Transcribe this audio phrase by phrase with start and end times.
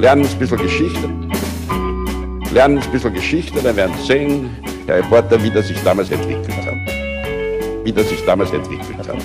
[0.00, 1.10] lernen ein bisschen Geschichte.
[2.54, 4.50] Lernen ein bisschen Geschichte, dann werden Sie sehen,
[4.86, 7.84] Herr Reporter, wie das sich damals entwickelt hat.
[7.84, 9.18] Wie das sich damals entwickelt hat.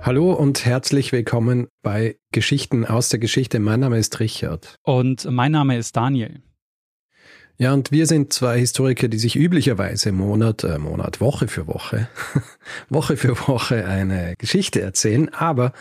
[0.00, 3.60] Hallo und herzlich willkommen bei Geschichten aus der Geschichte.
[3.60, 4.76] Mein Name ist Richard.
[4.82, 6.40] Und mein Name ist Daniel.
[7.58, 12.08] Ja, und wir sind zwei Historiker, die sich üblicherweise Monat, äh, Monat, Woche für Woche,
[12.88, 15.32] Woche für Woche eine Geschichte erzählen.
[15.34, 15.72] Aber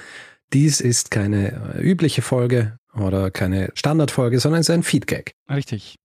[0.53, 5.31] dies ist keine äh, übliche Folge oder keine Standardfolge, sondern es ist ein Feedgag.
[5.49, 5.95] Richtig.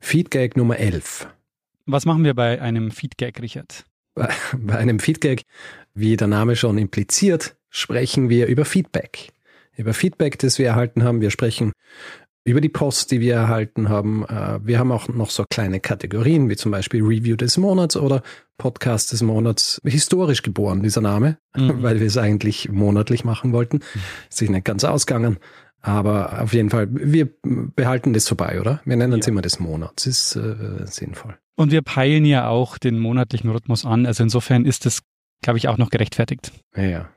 [0.00, 1.28] Feedgag Nummer 11.
[1.86, 3.84] Was machen wir bei einem Feedgag, Richard?
[4.14, 5.42] Bei, bei einem Feedgag,
[5.94, 9.28] wie der Name schon impliziert, sprechen wir über Feedback.
[9.76, 11.20] Über Feedback, das wir erhalten haben.
[11.20, 11.72] Wir sprechen
[12.44, 14.24] über die Post, die wir erhalten haben.
[14.24, 18.22] Äh, wir haben auch noch so kleine Kategorien, wie zum Beispiel Review des Monats oder
[18.58, 19.80] Podcast des Monats.
[19.84, 21.76] Historisch geboren, dieser Name, mhm.
[21.82, 23.80] weil wir es eigentlich monatlich machen wollten.
[24.28, 25.38] Ist sich nicht ganz ausgegangen.
[25.82, 28.82] Aber auf jeden Fall, wir behalten das vorbei, oder?
[28.84, 29.32] Wir nennen es ja.
[29.32, 30.06] immer des Monats.
[30.06, 31.38] Ist äh, sinnvoll.
[31.56, 34.04] Und wir peilen ja auch den monatlichen Rhythmus an.
[34.04, 35.00] Also insofern ist das,
[35.42, 36.52] glaube ich, auch noch gerechtfertigt.
[36.76, 37.08] Ja, ja.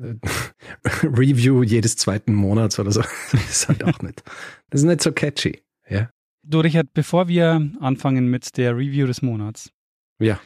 [1.02, 3.02] Review jedes zweiten Monats oder so.
[3.32, 4.22] Das ist halt auch nicht.
[4.70, 5.62] Das ist nicht so catchy.
[5.88, 6.10] Ja.
[6.42, 9.70] Du, Richard, bevor wir anfangen mit der Review des Monats.
[10.18, 10.40] Ja.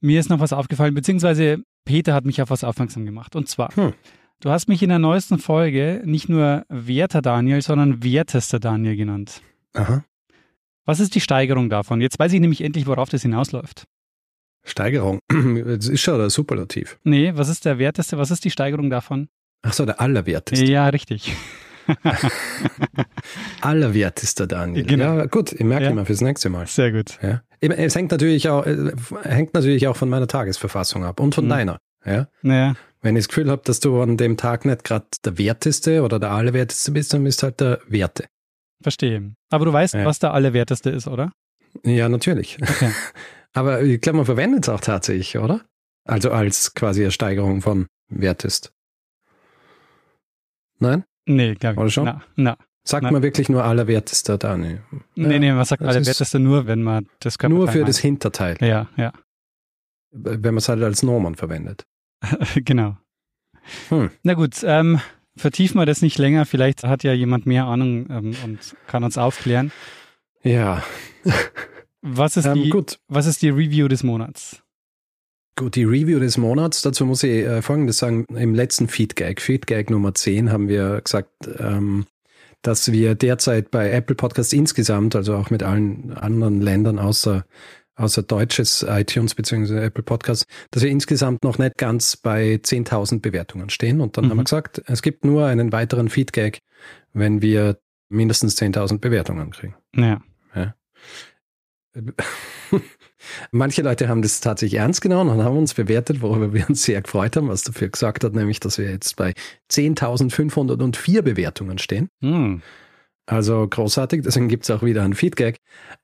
[0.00, 3.36] Mir ist noch was aufgefallen, beziehungsweise Peter hat mich auf was aufmerksam gemacht.
[3.36, 3.92] Und zwar, hm.
[4.40, 9.42] du hast mich in der neuesten Folge nicht nur Werter Daniel, sondern Wertester Daniel genannt.
[9.74, 10.04] Aha.
[10.86, 12.00] Was ist die Steigerung davon?
[12.00, 13.84] Jetzt weiß ich nämlich endlich, worauf das hinausläuft.
[14.64, 15.20] Steigerung.
[15.30, 16.98] Das ist schon der Superlativ.
[17.04, 18.18] Nee, was ist der werteste?
[18.18, 19.28] Was ist die Steigerung davon?
[19.62, 20.64] Ach so, der allerwerteste.
[20.64, 21.34] Ja, richtig.
[23.60, 24.84] allerwertester Daniel.
[24.84, 25.18] Genau.
[25.18, 25.92] Ja, gut, ich merke ja.
[25.92, 26.66] mal fürs nächste Mal.
[26.66, 27.18] Sehr gut.
[27.22, 27.42] Ja.
[27.60, 31.50] Es hängt natürlich auch, äh, hängt natürlich auch von meiner Tagesverfassung ab und von mhm.
[31.50, 31.78] deiner.
[32.04, 32.28] Ja.
[32.42, 32.74] Naja.
[33.02, 36.18] Wenn ich das Gefühl habe, dass du an dem Tag nicht gerade der Werteste oder
[36.18, 38.26] der Allerwerteste bist, dann bist du halt der Werte.
[38.82, 39.32] Verstehe.
[39.50, 40.04] Aber du weißt, ja.
[40.04, 41.32] was der Allerwerteste ist, oder?
[41.84, 42.58] Ja, natürlich.
[42.60, 42.90] Okay.
[43.52, 45.62] Aber ich glaube, man verwendet es auch tatsächlich, oder?
[46.04, 48.72] Also als quasi eine Steigerung von Wertest.
[50.78, 51.04] Nein?
[51.26, 51.80] Nee, glaube ich.
[51.80, 52.04] Oder schon?
[52.04, 52.56] Na, na.
[52.82, 53.10] Sagt na.
[53.10, 54.82] man wirklich nur allerwertester Daniel?
[55.14, 57.88] Nee, nee, man sagt allerwertester nur, wenn man das Körperteil Nur für meint.
[57.88, 58.56] das Hinterteil.
[58.60, 59.12] Ja, ja.
[60.12, 61.86] Wenn man es halt als Norman verwendet.
[62.56, 62.96] genau.
[63.90, 64.10] Hm.
[64.22, 65.00] Na gut, ähm,
[65.36, 66.46] vertiefen wir das nicht länger.
[66.46, 69.72] Vielleicht hat ja jemand mehr Ahnung ähm, und kann uns aufklären.
[70.42, 70.82] Ja.
[72.02, 72.98] Was ist, ähm, die, gut.
[73.08, 74.62] was ist die Review des Monats?
[75.56, 78.24] Gut, die Review des Monats, dazu muss ich äh, Folgendes sagen.
[78.34, 82.06] Im letzten Feedgag, Feedgag Nummer 10, haben wir gesagt, ähm,
[82.62, 87.44] dass wir derzeit bei Apple Podcasts insgesamt, also auch mit allen anderen Ländern außer,
[87.96, 89.84] außer deutsches iTunes bzw.
[89.84, 94.00] Apple Podcasts, dass wir insgesamt noch nicht ganz bei 10.000 Bewertungen stehen.
[94.00, 94.30] Und dann mhm.
[94.30, 96.58] haben wir gesagt, es gibt nur einen weiteren Feedgag,
[97.12, 97.78] wenn wir
[98.08, 99.74] mindestens 10.000 Bewertungen kriegen.
[99.94, 100.22] Ja.
[100.54, 100.74] ja.
[103.50, 107.02] Manche Leute haben das tatsächlich ernst genommen und haben uns bewertet, worüber wir uns sehr
[107.02, 109.34] gefreut haben, was dafür gesagt hat, nämlich, dass wir jetzt bei
[109.70, 112.08] 10.504 Bewertungen stehen.
[112.22, 112.62] Hm.
[113.26, 115.58] Also großartig, deswegen gibt es auch wieder ein Feedback.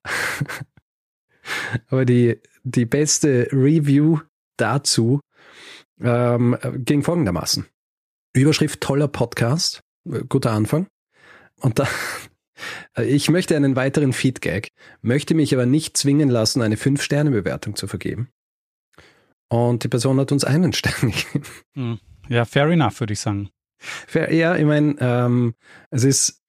[1.89, 4.21] Aber die, die beste Review
[4.57, 5.21] dazu
[6.01, 7.67] ähm, ging folgendermaßen.
[8.33, 9.81] Überschrift toller Podcast,
[10.29, 10.89] guter Anfang.
[11.61, 11.89] Und da,
[12.97, 14.69] ich möchte einen weiteren Feedgag,
[15.03, 18.29] möchte mich aber nicht zwingen lassen, eine 5-Sterne-Bewertung zu vergeben.
[19.49, 21.45] Und die Person hat uns einen Stern gegeben.
[21.75, 21.99] Hm.
[22.29, 23.51] Ja, fair enough, würde ich sagen.
[23.79, 25.55] Fair, ja, ich meine, ähm,
[25.91, 26.43] es ist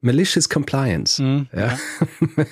[0.00, 1.22] malicious compliance.
[1.22, 1.78] Mhm, ja.
[2.38, 2.44] ja.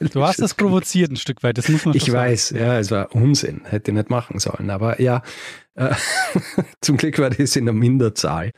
[0.12, 2.16] du hast das provoziert ein Stück weit, das muss man Ich sagen.
[2.16, 4.70] weiß, ja, es war Unsinn, hätte ich nicht machen sollen.
[4.70, 5.22] Aber ja,
[5.74, 5.94] äh,
[6.80, 8.52] zum Glück war das in der Minderzahl äh,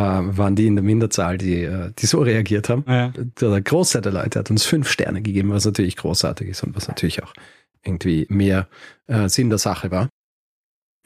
[0.00, 2.84] waren die in der Minderzahl, die, äh, die so reagiert haben.
[2.86, 3.12] Ja.
[3.40, 6.88] Der Großteil der Leute hat uns fünf Sterne gegeben, was natürlich großartig ist und was
[6.88, 7.32] natürlich auch
[7.84, 8.68] irgendwie mehr
[9.06, 10.08] äh, Sinn der Sache war.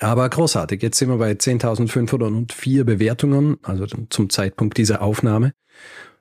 [0.00, 0.82] Aber großartig.
[0.82, 5.52] Jetzt sind wir bei 10.504 Bewertungen, also zum Zeitpunkt dieser Aufnahme.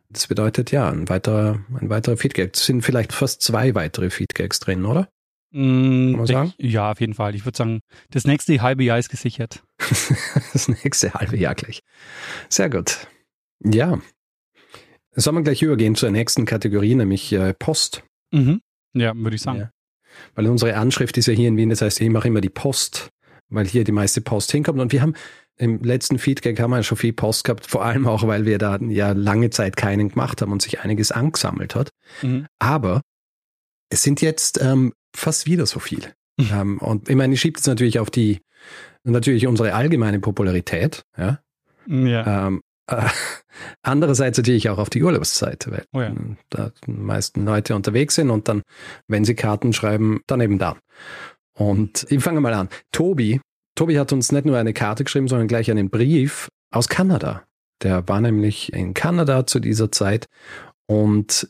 [0.10, 2.52] Das bedeutet ja, ein weiterer, ein weiterer Feedback.
[2.56, 5.08] Es sind vielleicht fast zwei weitere Feedbacks drin, oder?
[5.52, 6.54] Mm, sagen?
[6.58, 7.36] Ja, auf jeden Fall.
[7.36, 7.80] Ich würde sagen,
[8.12, 9.64] das nächste halbe Jahr ist gesichert.
[10.54, 11.82] das nächste halbe Jahr gleich.
[12.50, 13.08] Sehr gut.
[13.64, 14.00] Ja.
[15.16, 18.04] Sollen wir gleich übergehen zur nächsten Kategorie, nämlich äh, Post.
[18.32, 18.62] Mhm.
[18.94, 19.60] Ja, würde ich sagen.
[19.60, 19.72] Ja.
[20.36, 23.10] Weil unsere Anschrift ist ja hier in Wien, das heißt, ich mache immer die Post,
[23.50, 24.80] weil hier die meiste Post hinkommt.
[24.80, 25.16] Und wir haben
[25.58, 28.78] im letzten Feedback haben wir schon viel Post gehabt, vor allem auch, weil wir da
[28.78, 31.90] ja lange Zeit keinen gemacht haben und sich einiges angesammelt hat.
[32.22, 32.48] Mhm.
[32.60, 33.02] Aber
[33.90, 36.14] es sind jetzt ähm, fast wieder so viel.
[36.38, 36.50] Mhm.
[36.54, 38.40] Ähm, und ich meine, ich schiebe das natürlich auf die,
[39.04, 41.40] natürlich unsere allgemeine Popularität, ja.
[41.88, 42.48] ja.
[42.48, 43.06] Ähm, Äh,
[43.84, 46.14] andererseits natürlich auch auf die Urlaubszeit, weil Oh ja.
[46.50, 48.64] da die meisten Leute unterwegs sind und dann,
[49.08, 50.78] wenn sie Karten schreiben, dann eben da.
[51.54, 52.70] Und ich fange mal an.
[52.92, 53.42] Tobi,
[53.76, 57.44] Tobi hat uns nicht nur eine Karte geschrieben, sondern gleich einen Brief aus Kanada.
[57.84, 60.26] Der war nämlich in Kanada zu dieser Zeit
[60.88, 61.48] und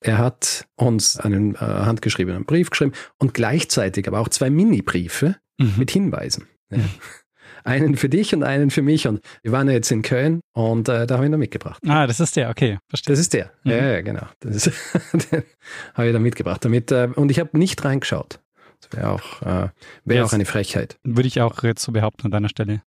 [0.00, 5.74] er hat uns einen äh, handgeschriebenen Brief geschrieben und gleichzeitig aber auch zwei Mini-Briefe Mhm.
[5.76, 6.48] mit Hinweisen.
[6.72, 6.84] Ja.
[7.64, 9.06] Einen für dich und einen für mich.
[9.06, 11.80] Und wir waren ja jetzt in Köln und äh, da habe ich ihn da mitgebracht.
[11.86, 13.12] Ah, das ist der, okay, verstehe.
[13.12, 13.52] Das ist der.
[13.62, 13.70] Mhm.
[13.70, 14.26] Ja, ja, genau.
[14.40, 14.66] Das
[15.94, 16.64] habe ich da mitgebracht.
[16.64, 18.40] Damit, äh, und ich habe nicht reingeschaut.
[18.80, 19.68] Das wäre auch, äh,
[20.06, 20.28] Yes.
[20.28, 20.96] auch eine Frechheit.
[21.04, 22.82] Würde ich auch jetzt so behaupten an deiner Stelle.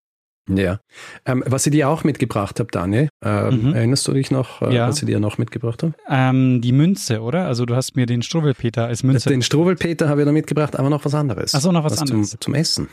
[0.50, 0.80] Ja.
[1.26, 3.74] Ähm, was ich dir auch mitgebracht habe, Daniel, äh, Mhm.
[3.74, 4.90] erinnerst du dich noch, äh, Ja.
[4.90, 5.94] was ich dir noch mitgebracht habe?
[6.10, 7.48] Ähm, die Münze, oder?
[7.48, 9.30] Also du hast mir den Struwwelpeter als Münze.
[9.30, 11.56] Den Struwelpeter habe ich da mitgebracht, aber noch was anderes.
[11.56, 12.32] Ach so, noch was anderes.
[12.32, 12.90] Zum, zum Essen.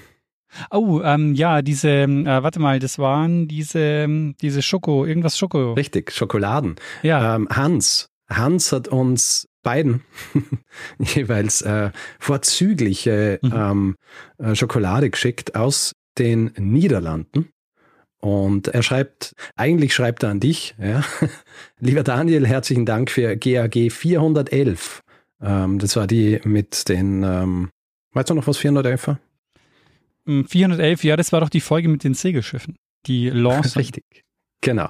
[0.70, 5.72] Oh, ähm, ja, diese, äh, warte mal, das waren diese, ähm, diese Schoko, irgendwas Schoko.
[5.74, 6.76] Richtig, Schokoladen.
[7.02, 8.08] Ja, Ähm, Hans.
[8.28, 10.02] Hans hat uns beiden
[10.98, 13.52] jeweils äh, vorzügliche Mhm.
[13.54, 13.96] ähm,
[14.38, 17.48] äh, Schokolade geschickt aus den Niederlanden.
[18.20, 21.02] Und er schreibt, eigentlich schreibt er an dich, ja.
[21.80, 25.02] Lieber Daniel, herzlichen Dank für GAG 411.
[25.42, 27.70] Ähm, das war die mit den, ähm,
[28.12, 29.18] weißt du noch, was 411 war?
[30.26, 32.76] Ähm, 411, ja, das war doch die Folge mit den Segelschiffen.
[33.06, 33.76] Die Lance.
[33.78, 34.04] Richtig.
[34.60, 34.88] Genau.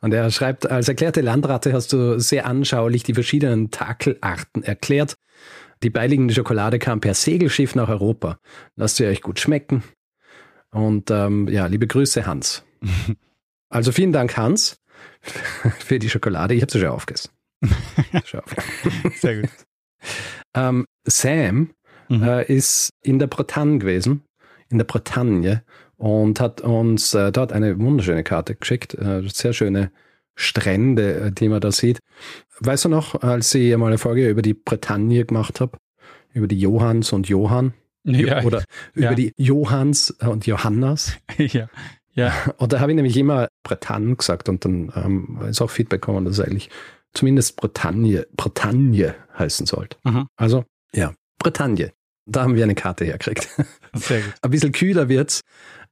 [0.00, 5.16] Und er schreibt, als erklärte Landratte hast du sehr anschaulich die verschiedenen Takelarten erklärt.
[5.82, 8.38] Die beiliegende Schokolade kam per Segelschiff nach Europa.
[8.76, 9.82] Lasst sie euch gut schmecken.
[10.70, 12.64] Und ähm, ja, liebe Grüße, Hans.
[13.70, 14.80] Also vielen Dank, Hans,
[15.80, 16.54] für die Schokolade.
[16.54, 17.32] Ich habe sie schon aufgegessen.
[18.24, 19.12] Schon aufgegessen.
[19.20, 19.50] Sehr gut.
[20.56, 21.70] ähm, Sam
[22.08, 22.22] Mhm.
[22.22, 24.22] äh, ist in der Bretagne gewesen,
[24.70, 25.62] in der Bretagne,
[25.98, 28.94] und hat uns äh, dort eine wunderschöne Karte geschickt.
[28.94, 29.90] Äh, sehr schöne
[30.36, 31.98] Strände, äh, die man da sieht.
[32.60, 35.76] Weißt du noch, als ich mal eine Folge über die Bretagne gemacht habe,
[36.32, 37.74] über die Johanns und Johann,
[38.04, 38.62] Ja, oder
[38.94, 39.08] ja.
[39.08, 41.16] über die Johanns und Johannas.
[41.36, 41.68] ja.
[42.14, 46.00] Ja, Und da habe ich nämlich immer Bretagne gesagt und dann ähm, ist auch Feedback
[46.00, 46.68] gekommen, dass es eigentlich
[47.12, 49.98] zumindest Bretagne, Bretagne heißen sollte.
[50.02, 50.26] Aha.
[50.36, 51.92] Also, ja, Bretagne.
[52.28, 53.48] Da haben wir eine Karte hergekriegt.
[53.94, 54.34] sehr gut.
[54.42, 55.40] Ein bisschen kühler wird's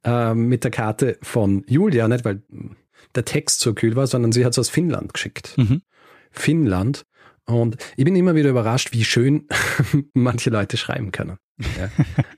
[0.05, 2.43] ähm, mit der Karte von Julia, nicht weil
[3.15, 5.55] der Text so kühl war, sondern sie hat es aus Finnland geschickt.
[5.57, 5.83] Mhm.
[6.31, 7.03] Finnland.
[7.47, 9.47] Und ich bin immer wieder überrascht, wie schön
[10.15, 11.39] manche Leute schreiben können.
[11.59, 11.91] Ja.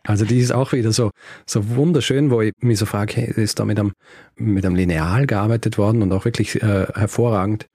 [0.04, 1.10] Also die ist auch wieder so,
[1.46, 3.92] so wunderschön, wo ich mich so frage, hey, ist da mit einem,
[4.36, 7.66] mit einem Lineal gearbeitet worden und auch wirklich äh, hervorragend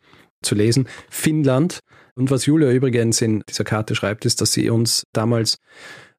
[0.42, 0.88] zu lesen.
[1.10, 1.80] Finnland.
[2.16, 5.58] Und was Julia übrigens in dieser Karte schreibt, ist, dass sie uns damals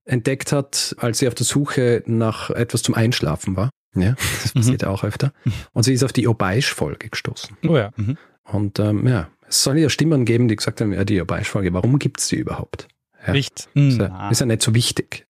[0.04, 3.70] entdeckt hat, als sie auf der Suche nach etwas zum Einschlafen war.
[3.96, 5.32] Ja, das passiert ja auch öfter.
[5.72, 7.56] Und sie ist auf die Obeisch-Folge gestoßen.
[7.68, 7.90] Oh ja.
[7.96, 8.18] Mhm.
[8.44, 11.98] Und ähm, ja, es soll ja Stimmen geben, die gesagt haben, ja, die Obeisch-Folge, warum
[11.98, 12.88] gibt's die überhaupt?
[13.26, 13.32] Ja.
[13.32, 13.60] Nicht.
[13.60, 14.00] Ist Mhm.
[14.00, 15.26] ja, ist ja nicht so wichtig.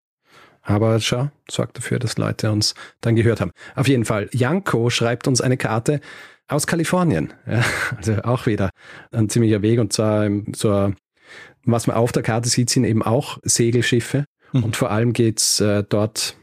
[0.62, 3.50] Aber schau, sorgt dafür, dass Leute uns dann gehört haben.
[3.74, 6.00] Auf jeden Fall, Janko schreibt uns eine Karte
[6.48, 7.34] aus Kalifornien.
[7.46, 7.62] Ja,
[7.98, 8.70] also auch wieder
[9.12, 9.78] ein ziemlicher Weg.
[9.78, 10.92] Und zwar ähm, so,
[11.64, 14.24] was man auf der Karte sieht, sind eben auch Segelschiffe.
[14.54, 14.64] Mhm.
[14.64, 16.36] Und vor allem geht's äh, dort,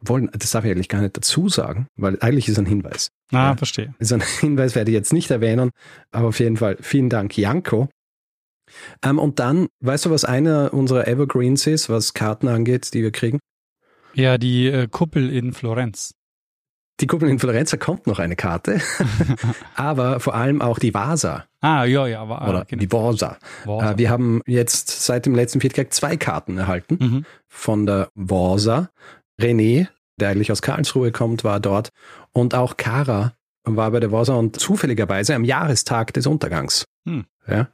[0.00, 3.10] wollen, das darf ich eigentlich gar nicht dazu sagen, weil eigentlich ist ein Hinweis.
[3.32, 3.56] Ah, Ja.
[3.56, 3.94] verstehe.
[4.00, 5.70] Also ein Hinweis werde ich jetzt nicht erwähnen,
[6.10, 7.88] aber auf jeden Fall vielen Dank, Janko.
[9.04, 13.10] Ähm, und dann, weißt du, was einer unserer Evergreens ist, was Karten angeht, die wir
[13.12, 13.38] kriegen?
[14.14, 16.14] Ja, die äh, Kuppel in Florenz.
[17.00, 18.80] Die Kuppel in Florenz, da kommt noch eine Karte,
[19.74, 22.80] aber vor allem auch die Vasa ah, ja, ja, aber oder ah, genau.
[22.80, 23.38] die Vasa.
[23.64, 23.82] Wow.
[23.82, 27.24] Äh, wir haben jetzt seit dem letzten Viertag zwei Karten erhalten mhm.
[27.48, 28.90] von der Vasa.
[29.40, 29.88] René,
[30.18, 31.90] der eigentlich aus Karlsruhe kommt, war dort
[32.32, 36.84] und auch Kara war bei der Vasa und zufälligerweise am Jahrestag des Untergangs.
[37.06, 37.24] Hm.
[37.46, 37.68] Ja.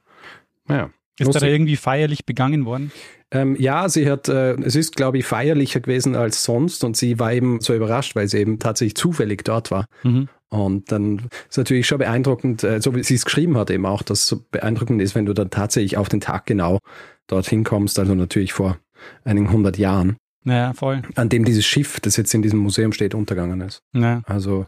[0.68, 0.90] Ja.
[1.18, 2.92] Ist da irgendwie feierlich begangen worden?
[3.30, 7.18] Ähm, ja, sie hat, äh, es ist, glaube ich, feierlicher gewesen als sonst und sie
[7.18, 9.86] war eben so überrascht, weil sie eben tatsächlich zufällig dort war.
[10.02, 10.28] Mhm.
[10.48, 14.02] Und dann ist natürlich schon beeindruckend, äh, so wie sie es geschrieben hat, eben auch,
[14.02, 16.78] dass es so beeindruckend ist, wenn du dann tatsächlich auf den Tag genau
[17.26, 18.78] dorthin kommst, also natürlich vor
[19.24, 21.02] einigen hundert Jahren, Naja, voll.
[21.16, 23.80] an dem dieses Schiff, das jetzt in diesem Museum steht, untergegangen ist.
[23.92, 24.66] Naja, Also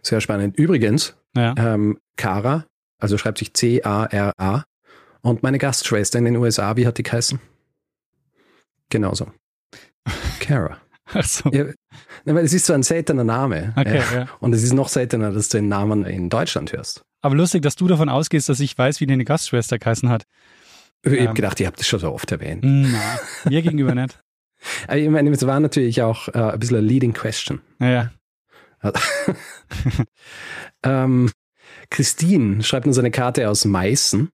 [0.00, 0.56] sehr spannend.
[0.56, 1.54] Übrigens, naja.
[1.58, 2.64] ähm, Cara,
[2.98, 4.64] also schreibt sich C-A-R-A,
[5.24, 7.38] und meine Gastschwester in den USA, wie hat die geheißen?
[8.88, 9.26] Genauso.
[10.40, 10.78] Cara.
[11.20, 11.50] Ach so.
[11.50, 11.66] Ja,
[12.24, 13.72] weil es ist so ein seltener Name.
[13.76, 14.18] Okay, ja.
[14.20, 14.28] ja.
[14.40, 17.02] Und es ist noch seltener, dass du den Namen in Deutschland hörst.
[17.20, 20.24] Aber lustig, dass du davon ausgehst, dass ich weiß, wie deine Gastschwester geheißen hat.
[21.04, 21.24] Ich Ähm.
[21.28, 22.62] habe gedacht, ihr habt das schon so oft erwähnt.
[22.64, 24.18] Na, mir gegenüber nicht.
[24.86, 27.60] Aber ich meine, es war natürlich auch äh, ein bisschen eine leading question.
[27.78, 28.12] Naja.
[30.82, 31.30] ähm,
[31.90, 34.30] Christine schreibt uns eine Karte aus Meißen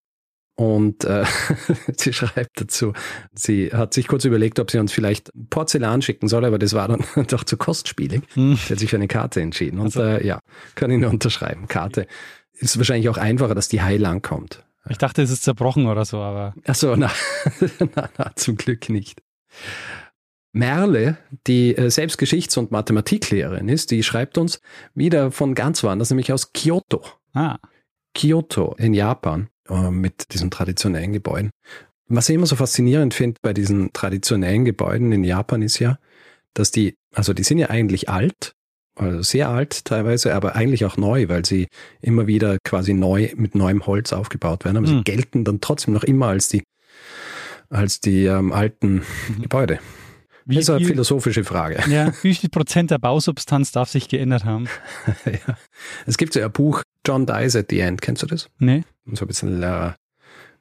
[0.58, 1.24] und äh,
[1.96, 2.92] sie schreibt dazu,
[3.32, 6.88] sie hat sich kurz überlegt, ob sie uns vielleicht Porzellan schicken soll, aber das war
[6.88, 8.22] dann doch zu kostspielig.
[8.34, 8.56] Hm.
[8.56, 9.78] Sie hat sich für eine Karte entschieden.
[9.78, 10.02] Und also.
[10.02, 10.40] äh, ja,
[10.74, 11.68] kann ich nur unterschreiben.
[11.68, 12.08] Karte
[12.54, 14.64] ist wahrscheinlich auch einfacher, dass die heil ankommt.
[14.88, 16.54] Ich dachte, es ist zerbrochen oder so, aber.
[16.66, 17.12] Ach so, na,
[17.94, 19.22] na, na zum Glück nicht.
[20.50, 24.60] Merle, die äh, selbst Geschichts- und Mathematiklehrerin ist, die schreibt uns
[24.92, 27.04] wieder von ganz woanders, nämlich aus Kyoto.
[27.32, 27.58] Ah.
[28.12, 31.50] Kyoto in Japan äh, mit diesen traditionellen Gebäuden.
[32.08, 35.98] Was ich immer so faszinierend finde bei diesen traditionellen Gebäuden in Japan ist ja,
[36.54, 38.52] dass die, also die sind ja eigentlich alt,
[38.96, 41.68] also sehr alt teilweise, aber eigentlich auch neu, weil sie
[42.00, 44.78] immer wieder quasi neu mit neuem Holz aufgebaut werden.
[44.78, 44.98] Aber mhm.
[44.98, 46.62] sie gelten dann trotzdem noch immer als die,
[47.68, 49.42] als die ähm, alten mhm.
[49.42, 49.78] Gebäude.
[50.46, 51.82] Wie das ist eine philosophische Frage.
[51.90, 54.66] Ja, wie viel Prozent der Bausubstanz darf sich geändert haben?
[55.26, 55.58] ja.
[56.06, 58.48] Es gibt so ein Buch, John Dies at the End, kennst du das?
[58.58, 58.84] Nee.
[59.12, 59.92] So ein bisschen äh,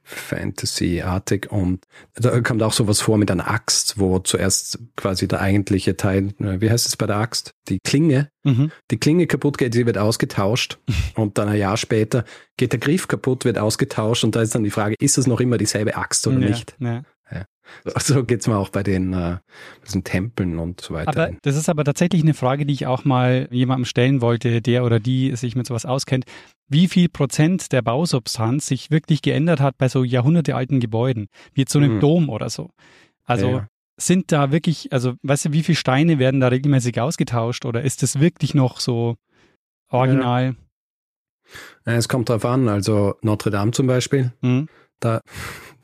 [0.08, 1.84] Fantasy-artig und
[2.16, 6.62] da kommt auch sowas vor mit einer Axt, wo zuerst quasi der eigentliche Teil, äh,
[6.62, 7.52] wie heißt es bei der Axt?
[7.68, 8.32] Die Klinge.
[8.44, 8.72] Mhm.
[8.90, 10.80] Die Klinge kaputt geht, die wird ausgetauscht
[11.16, 12.24] und dann ein Jahr später
[12.56, 15.42] geht der Griff kaputt, wird ausgetauscht und da ist dann die Frage, ist es noch
[15.42, 16.76] immer dieselbe Axt oder ja, nicht?
[16.80, 17.04] Ja.
[18.00, 19.38] So geht's mir auch bei den äh,
[19.86, 21.10] diesen Tempeln und so weiter.
[21.10, 24.84] Aber das ist aber tatsächlich eine Frage, die ich auch mal jemandem stellen wollte, der
[24.84, 26.26] oder die sich mit sowas auskennt.
[26.70, 31.78] Wie viel Prozent der Bausubstanz sich wirklich geändert hat bei so jahrhundertealten Gebäuden, wie zu
[31.78, 32.00] einem mhm.
[32.00, 32.72] Dom oder so?
[33.24, 33.68] Also ja.
[33.98, 38.04] sind da wirklich, also weißt du, wie viele Steine werden da regelmäßig ausgetauscht oder ist
[38.04, 39.16] das wirklich noch so
[39.90, 40.56] original?
[41.86, 41.94] Ja.
[41.94, 44.68] Es kommt drauf an, also Notre Dame zum Beispiel, mhm.
[45.00, 45.22] da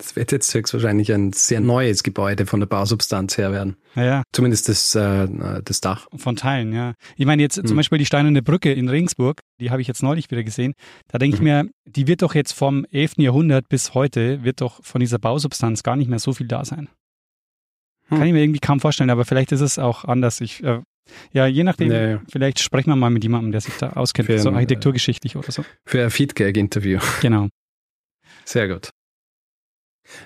[0.04, 3.78] das wird jetzt höchstwahrscheinlich ein sehr neues Gebäude von der Bausubstanz her werden.
[3.96, 4.24] Ja.
[4.34, 5.28] Zumindest das, äh,
[5.64, 6.08] das Dach.
[6.18, 6.94] Von Teilen, ja.
[7.16, 7.66] Ich meine jetzt hm.
[7.66, 10.74] zum Beispiel die Steinerne Brücke in Regensburg, die habe ich jetzt neulich wieder gesehen.
[11.08, 11.48] Da denke mhm.
[11.48, 13.14] ich mir, die wird doch jetzt vom 11.
[13.18, 16.90] Jahrhundert bis heute, wird doch von dieser Bausubstanz gar nicht mehr so viel da sein.
[18.10, 18.18] Hm.
[18.18, 20.42] Kann ich mir irgendwie kaum vorstellen, aber vielleicht ist es auch anders.
[20.42, 20.82] Ich, äh,
[21.32, 22.18] ja, je nachdem, nee.
[22.30, 25.52] vielleicht sprechen wir mal mit jemandem, der sich da auskennt, für so ein, architekturgeschichtlich oder
[25.52, 25.64] so.
[25.86, 27.00] Für ein Feedgag-Interview.
[27.22, 27.48] Genau.
[28.44, 28.90] Sehr gut.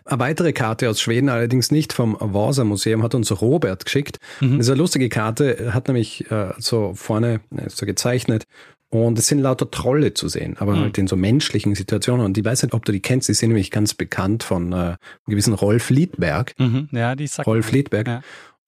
[0.05, 4.19] Eine weitere Karte aus Schweden, allerdings nicht vom Vasa Museum, hat uns Robert geschickt.
[4.41, 4.57] Mhm.
[4.57, 8.45] Das ist eine lustige Karte, hat nämlich äh, so vorne äh, so gezeichnet
[8.89, 10.79] und es sind lauter Trolle zu sehen, aber mhm.
[10.79, 12.25] halt in so menschlichen Situationen.
[12.25, 14.75] Und ich weiß nicht, ob du die kennst, die sind nämlich ganz bekannt von äh,
[14.75, 16.53] einem gewissen Rolf Liedberg.
[16.57, 16.87] Mhm.
[16.91, 18.07] Ja, die sagt Rolf Liedberg.
[18.07, 18.21] Ja.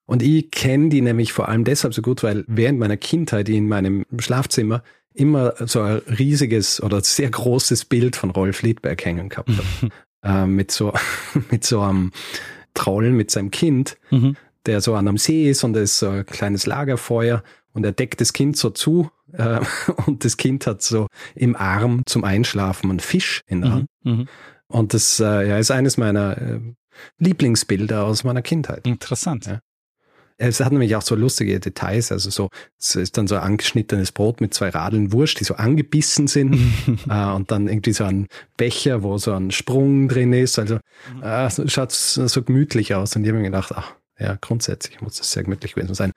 [0.06, 3.68] Und ich kenne die nämlich vor allem deshalb so gut, weil während meiner Kindheit in
[3.68, 9.50] meinem Schlafzimmer immer so ein riesiges oder sehr großes Bild von Rolf Liedberg hängen gehabt
[9.50, 9.94] habe.
[10.23, 10.93] äh, mit so
[11.51, 12.11] mit so einem
[12.73, 14.35] Troll mit seinem Kind, mhm.
[14.65, 17.91] der so an einem See ist und da ist so ein kleines Lagerfeuer und er
[17.91, 19.59] deckt das Kind so zu äh,
[20.05, 23.73] und das Kind hat so im Arm zum Einschlafen einen Fisch in der mhm.
[23.73, 23.88] Hand.
[24.03, 24.27] Mhm.
[24.67, 26.59] Und das äh, ja, ist eines meiner äh,
[27.17, 28.85] Lieblingsbilder aus meiner Kindheit.
[28.85, 29.45] Interessant.
[29.47, 29.59] Ja.
[30.41, 34.13] Es hat nämlich auch so lustige Details, also so, es ist dann so ein angeschnittenes
[34.13, 36.55] Brot mit zwei Radeln Wurst, die so angebissen sind
[37.10, 40.79] äh, und dann irgendwie so ein Becher, wo so ein Sprung drin ist, also
[41.13, 41.24] mhm.
[41.24, 45.15] äh, so, schaut so gemütlich aus und ich habe mir gedacht, ach, ja, grundsätzlich muss
[45.15, 46.12] das sehr gemütlich gewesen sein.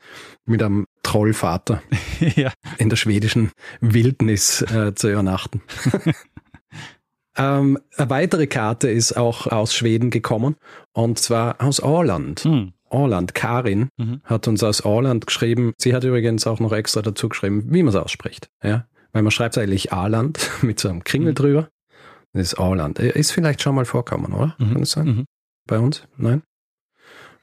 [0.45, 1.83] Mit einem Trollvater
[2.37, 2.53] ja.
[2.79, 3.51] in der schwedischen
[3.81, 5.63] Wildnis äh, zu übernachten.
[7.37, 10.57] ähm, eine weitere Karte ist auch aus Schweden gekommen
[10.93, 12.41] und zwar aus Orland.
[12.45, 12.73] Hm.
[12.93, 14.21] Orland, Karin, mhm.
[14.25, 15.73] hat uns aus Orland geschrieben.
[15.79, 18.51] Sie hat übrigens auch noch extra dazu geschrieben, wie man es ausspricht.
[18.63, 18.87] Ja?
[19.13, 21.37] Weil man schreibt eigentlich Arland mit so einem Kringel mhm.
[21.37, 21.69] drüber.
[22.33, 22.99] Das ist Orland.
[22.99, 24.57] Ist vielleicht schon mal vorkommen, oder?
[24.59, 24.73] Mhm.
[24.73, 25.07] Kann es sein?
[25.07, 25.25] Mhm.
[25.67, 26.05] Bei uns?
[26.17, 26.43] Nein?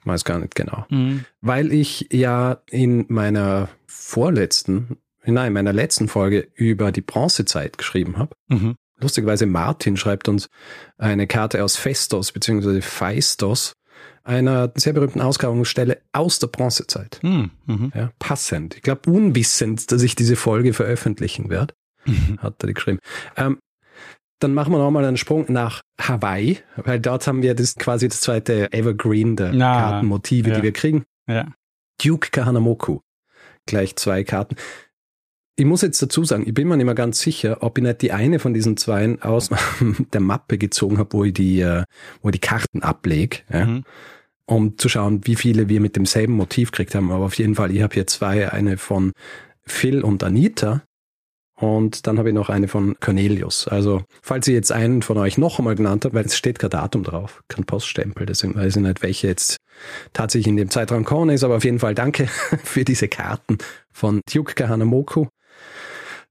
[0.04, 0.86] Weiß gar nicht genau.
[0.90, 1.26] Mhm.
[1.42, 8.36] Weil ich ja in meiner vorletzten, nein, meiner letzten Folge über die Bronzezeit geschrieben habe.
[8.48, 8.76] Mhm.
[9.00, 10.50] Lustigerweise Martin schreibt uns
[10.98, 12.82] eine Karte aus Festos bzw.
[12.82, 13.74] Feistos
[14.30, 17.20] einer sehr berühmten Ausgrabungsstelle aus der Bronzezeit.
[17.24, 17.50] Mhm.
[17.66, 17.92] Mhm.
[17.96, 18.76] Ja, passend.
[18.76, 21.74] Ich glaube, unwissend, dass ich diese Folge veröffentlichen werde,
[22.06, 22.38] mhm.
[22.38, 23.00] hat er die geschrieben.
[23.36, 23.58] Ähm,
[24.40, 28.22] dann machen wir nochmal einen Sprung nach Hawaii, weil dort haben wir das quasi das
[28.22, 30.56] zweite Evergreen der Na, Kartenmotive, ja.
[30.56, 31.06] die wir kriegen.
[31.28, 31.48] Ja.
[32.02, 33.00] Duke Kahanamoku.
[33.66, 34.56] Gleich zwei Karten.
[35.58, 38.02] Ich muss jetzt dazu sagen, ich bin mir nicht mehr ganz sicher, ob ich nicht
[38.02, 39.50] die eine von diesen zwei aus
[40.14, 41.84] der Mappe gezogen habe, wo ich die, äh,
[42.22, 43.40] wo ich die Karten ablege.
[43.52, 43.66] Ja.
[43.66, 43.84] Mhm
[44.50, 47.12] um zu schauen, wie viele wir mit demselben Motiv gekriegt haben.
[47.12, 49.12] Aber auf jeden Fall, ich habe hier zwei, eine von
[49.62, 50.82] Phil und Anita
[51.56, 53.68] und dann habe ich noch eine von Cornelius.
[53.68, 56.72] Also, falls ihr jetzt einen von euch noch einmal genannt habt, weil es steht kein
[56.72, 59.58] Datum drauf, kein Poststempel, deswegen weiß ich nicht, welche jetzt
[60.14, 62.28] tatsächlich in dem Zeitraum gekommen ist, aber auf jeden Fall danke
[62.64, 63.60] für diese Karten
[63.92, 65.28] von Duke Kahanamoku.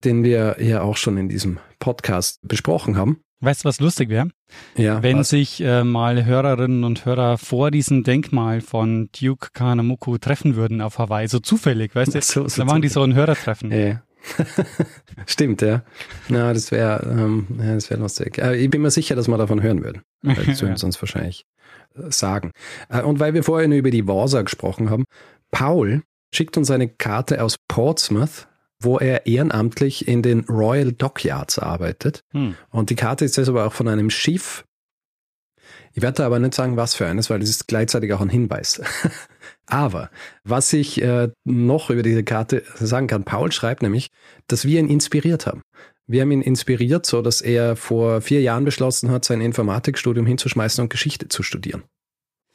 [0.04, 3.20] den wir ja auch schon in diesem Podcast besprochen haben.
[3.40, 4.28] Weißt du, was lustig wäre?
[4.76, 5.28] Ja, Wenn was?
[5.28, 10.98] sich äh, mal Hörerinnen und Hörer vor diesem Denkmal von Duke Kanamuku treffen würden auf
[10.98, 12.20] Hawaii, so zufällig, weißt du?
[12.20, 13.70] So- so da machen die so ein Hörertreffen.
[13.70, 14.02] Ja.
[15.26, 15.82] Stimmt, ja.
[16.28, 18.38] Na, das wäre ähm, ja, das wäre lustig.
[18.38, 20.02] Äh, ich bin mir sicher, dass wir davon hören würden.
[20.22, 21.44] Das würden sie uns wahrscheinlich
[21.94, 22.50] äh, sagen.
[22.88, 25.04] Äh, und weil wir vorhin über die Warsa gesprochen haben,
[25.52, 26.02] Paul
[26.34, 28.48] schickt uns eine Karte aus Portsmouth,
[28.80, 32.22] wo er ehrenamtlich in den Royal Dockyards arbeitet.
[32.32, 32.54] Hm.
[32.70, 34.64] Und die Karte ist jetzt aber auch von einem Schiff.
[35.92, 38.28] Ich werde da aber nicht sagen, was für eines, weil das ist gleichzeitig auch ein
[38.28, 38.80] Hinweis.
[39.66, 40.10] aber
[40.44, 44.08] was ich äh, noch über diese Karte sagen kann, Paul schreibt nämlich,
[44.46, 45.62] dass wir ihn inspiriert haben.
[46.06, 50.82] Wir haben ihn inspiriert, so dass er vor vier Jahren beschlossen hat, sein Informatikstudium hinzuschmeißen
[50.82, 51.82] und Geschichte zu studieren.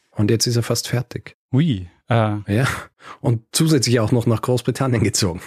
[0.09, 1.35] Und jetzt ist er fast fertig.
[1.53, 1.87] Ui.
[2.10, 2.67] Äh, Ja.
[3.22, 5.41] Und zusätzlich auch noch nach Großbritannien gezogen.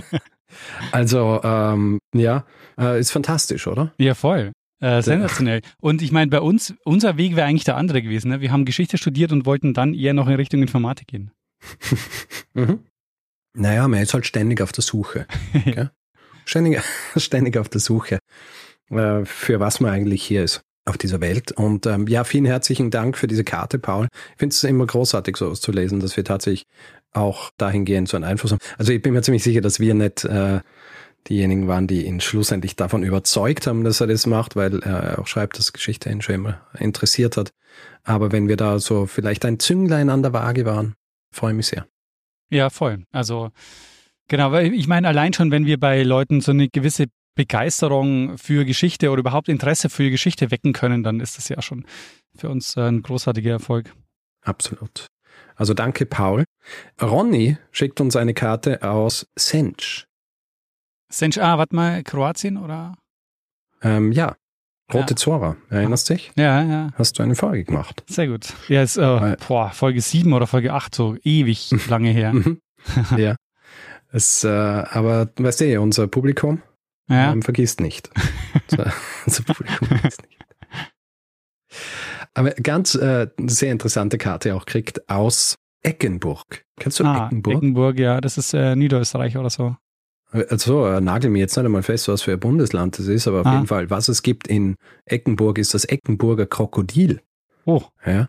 [0.92, 2.44] also, ähm, ja,
[2.78, 3.92] äh, ist fantastisch, oder?
[3.98, 4.52] ja, voll.
[4.78, 5.62] Äh, sensationell.
[5.80, 8.28] Und ich meine, bei uns, unser Weg wäre eigentlich der andere gewesen.
[8.28, 8.40] Ne?
[8.42, 11.30] Wir haben Geschichte studiert und wollten dann eher noch in Richtung Informatik gehen.
[12.54, 12.84] Mhm.
[13.54, 15.26] Naja, man ist halt ständig auf der Suche.
[16.46, 16.80] Ständig,
[17.16, 18.18] ständig auf der Suche,
[18.88, 21.52] äh, für was man eigentlich hier ist auf dieser Welt.
[21.52, 24.08] Und ähm, ja, vielen herzlichen Dank für diese Karte, Paul.
[24.32, 26.66] Ich finde es immer großartig, sowas zu lesen, dass wir tatsächlich
[27.12, 28.60] auch dahingehend so einen Einfluss haben.
[28.78, 30.60] Also ich bin mir ziemlich sicher, dass wir nicht äh,
[31.28, 35.26] diejenigen waren, die ihn schlussendlich davon überzeugt haben, dass er das macht, weil er auch
[35.26, 37.50] schreibt, dass Geschichte ihn schon immer interessiert hat.
[38.04, 40.94] Aber wenn wir da so vielleicht ein Zünglein an der Waage waren,
[41.32, 41.86] freue ich mich sehr.
[42.50, 43.02] Ja, voll.
[43.10, 43.50] Also,
[44.28, 48.64] genau, weil ich meine, allein schon, wenn wir bei Leuten so eine gewisse Begeisterung für
[48.64, 51.86] Geschichte oder überhaupt Interesse für Geschichte wecken können, dann ist das ja schon
[52.36, 53.94] für uns äh, ein großartiger Erfolg.
[54.42, 55.06] Absolut.
[55.54, 56.44] Also danke, Paul.
[57.00, 60.04] Ronny schickt uns eine Karte aus Sench.
[61.12, 62.94] Sench, ah, warte mal, Kroatien oder?
[63.82, 64.34] Ähm, ja,
[64.92, 65.16] Rote Ja.
[65.16, 65.56] Zora.
[65.70, 66.32] Erinnerst dich?
[66.36, 68.02] Ja, ja, Hast du eine Folge gemacht?
[68.08, 68.52] sehr gut.
[68.68, 72.32] Ja, ist, äh, Weil- boah, Folge 7 oder Folge 8, so ewig lange her.
[72.32, 72.60] Mhm.
[73.16, 73.36] ja.
[74.12, 76.62] Es, äh, aber weißt du, unser Publikum
[77.08, 78.10] Ja, ähm, vergisst nicht.
[79.26, 80.38] unser Publikum vergisst nicht.
[82.34, 86.64] Aber ganz äh, sehr interessante Karte auch kriegt aus Eckenburg.
[86.78, 87.56] Kennst du ah, Eckenburg?
[87.56, 89.76] Eckenburg, ja, das ist äh, Niederösterreich oder so.
[90.32, 93.40] Also äh, nagel mir jetzt nicht einmal fest, was für ein Bundesland das ist, aber
[93.40, 93.54] auf Ah.
[93.54, 97.20] jeden Fall, was es gibt in Eckenburg, ist das Eckenburger Krokodil.
[97.64, 98.28] Oh, Ja.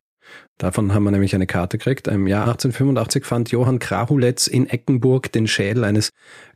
[0.57, 2.07] Davon haben wir nämlich eine Karte gekriegt.
[2.09, 6.09] Im Jahr 1885 fand Johann Krahuletz in Eckenburg den Schädel eines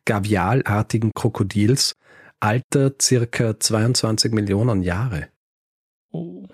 [0.06, 1.94] gavialartigen Krokodils,
[2.40, 5.28] Alter circa 22 Millionen Jahre.
[6.12, 6.48] oh.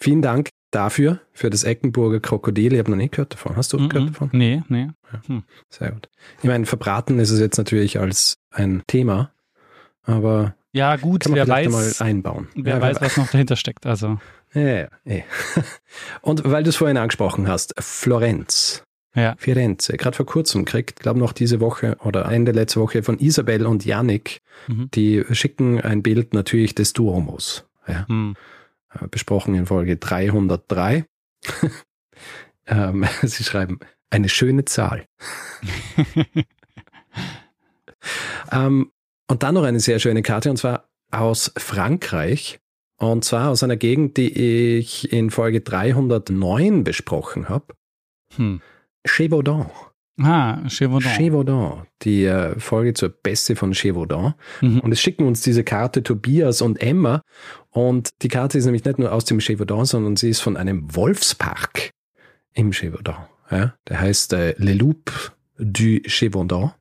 [0.00, 2.72] Vielen Dank dafür, für das Eckenburger Krokodil.
[2.72, 3.56] Ich habe noch nie gehört davon.
[3.56, 4.12] Hast du gehört Mhm.
[4.12, 4.30] davon?
[4.32, 4.88] Nee, nee.
[5.70, 6.08] Sehr gut.
[6.38, 9.32] Ich meine, verbraten ist es jetzt natürlich als ein Thema,
[10.02, 12.48] aber Ja, gut, kann man wer weiß, einmal einbauen.
[12.54, 13.86] wer Ja, weiß, was noch dahinter steckt.
[13.86, 14.18] Also,
[14.54, 15.22] Ja, ja, ja.
[16.22, 18.82] Und weil du es vorhin angesprochen hast, Florenz.
[19.14, 19.34] Ja.
[19.38, 19.96] Firenze.
[19.96, 23.84] Gerade vor kurzem kriegt, glaube noch diese Woche oder Ende letzte Woche von Isabel und
[23.84, 24.90] Yannick, Mhm.
[24.92, 27.64] die schicken ein Bild natürlich des Duomos.
[27.86, 28.36] Ja, hm.
[28.92, 31.06] äh, besprochen in Folge 303.
[32.66, 33.78] ähm, sie schreiben,
[34.10, 35.06] eine schöne Zahl.
[38.52, 38.92] Ähm,
[39.28, 42.60] und dann noch eine sehr schöne Karte, und zwar aus Frankreich.
[42.96, 44.32] Und zwar aus einer Gegend, die
[44.78, 47.74] ich in Folge 309 besprochen habe.
[48.36, 48.60] hm.
[49.06, 49.70] Chevaudan.
[50.20, 51.12] Ah, Chevaudan.
[51.12, 51.86] Chevaudan.
[52.02, 54.34] Die äh, Folge zur Beste von Chevaudan.
[54.60, 54.80] Mhm.
[54.80, 57.22] Und es schicken uns diese Karte Tobias und Emma.
[57.70, 60.94] Und die Karte ist nämlich nicht nur aus dem Chevaudan, sondern sie ist von einem
[60.94, 61.90] Wolfspark
[62.54, 63.26] im Chevaudan.
[63.50, 66.72] Ja, der heißt äh, Le Loup du Chevaudan.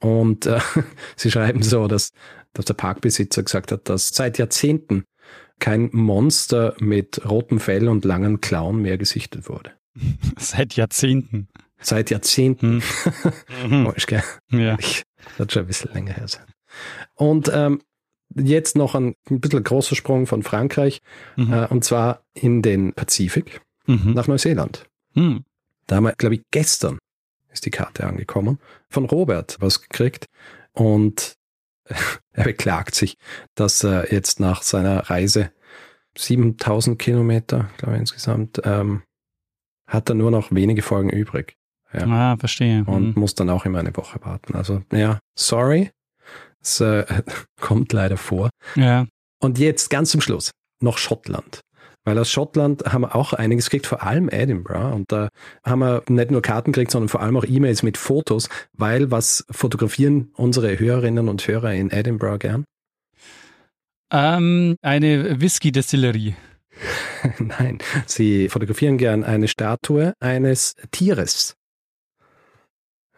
[0.00, 0.60] Und äh,
[1.16, 2.12] sie schreiben so, dass,
[2.54, 5.04] dass der Parkbesitzer gesagt hat, dass seit Jahrzehnten
[5.58, 9.72] kein Monster mit rotem Fell und langen Klauen mehr gesichtet wurde.
[10.38, 11.48] Seit Jahrzehnten.
[11.80, 12.82] Seit Jahrzehnten.
[13.62, 13.86] Hm.
[13.86, 14.22] Oh, ist gell?
[14.50, 14.76] Ja.
[14.78, 16.46] Ich, das wird schon ein bisschen länger her sein.
[17.14, 17.82] Und ähm,
[18.34, 21.00] jetzt noch ein, ein bisschen großer Sprung von Frankreich,
[21.36, 21.52] Mhm.
[21.52, 24.12] äh, und zwar in den Pazifik Mhm.
[24.12, 24.84] nach Neuseeland.
[25.14, 25.44] Hm.
[25.86, 26.98] Da haben wir, glaube ich, gestern
[27.50, 28.58] ist die Karte angekommen,
[28.90, 30.26] von Robert was gekriegt.
[30.72, 31.34] Und
[32.32, 33.14] er beklagt sich,
[33.54, 35.50] dass er jetzt nach seiner Reise
[36.16, 39.02] 7000 Kilometer, glaube ich, insgesamt, ähm,
[39.88, 41.54] hat er nur noch wenige Folgen übrig.
[41.92, 42.06] Ja.
[42.06, 42.84] Ah, verstehe.
[42.86, 43.20] und Mhm.
[43.20, 44.54] muss dann auch immer eine Woche warten.
[44.54, 45.90] Also ja, sorry,
[46.60, 47.04] es äh,
[47.60, 48.50] kommt leider vor.
[48.76, 49.06] Ja.
[49.40, 51.60] Und jetzt ganz zum Schluss noch Schottland,
[52.04, 54.94] Weil aus Schottland haben wir auch einiges gekriegt, vor allem Edinburgh.
[54.94, 55.28] Und da
[55.64, 59.44] haben wir nicht nur Karten gekriegt, sondern vor allem auch E-Mails mit Fotos, weil was
[59.50, 62.64] fotografieren unsere Hörerinnen und Hörer in Edinburgh gern?
[64.12, 66.34] Ähm, eine Whisky-Destillerie.
[67.38, 71.56] Nein, sie fotografieren gern eine Statue eines Tieres.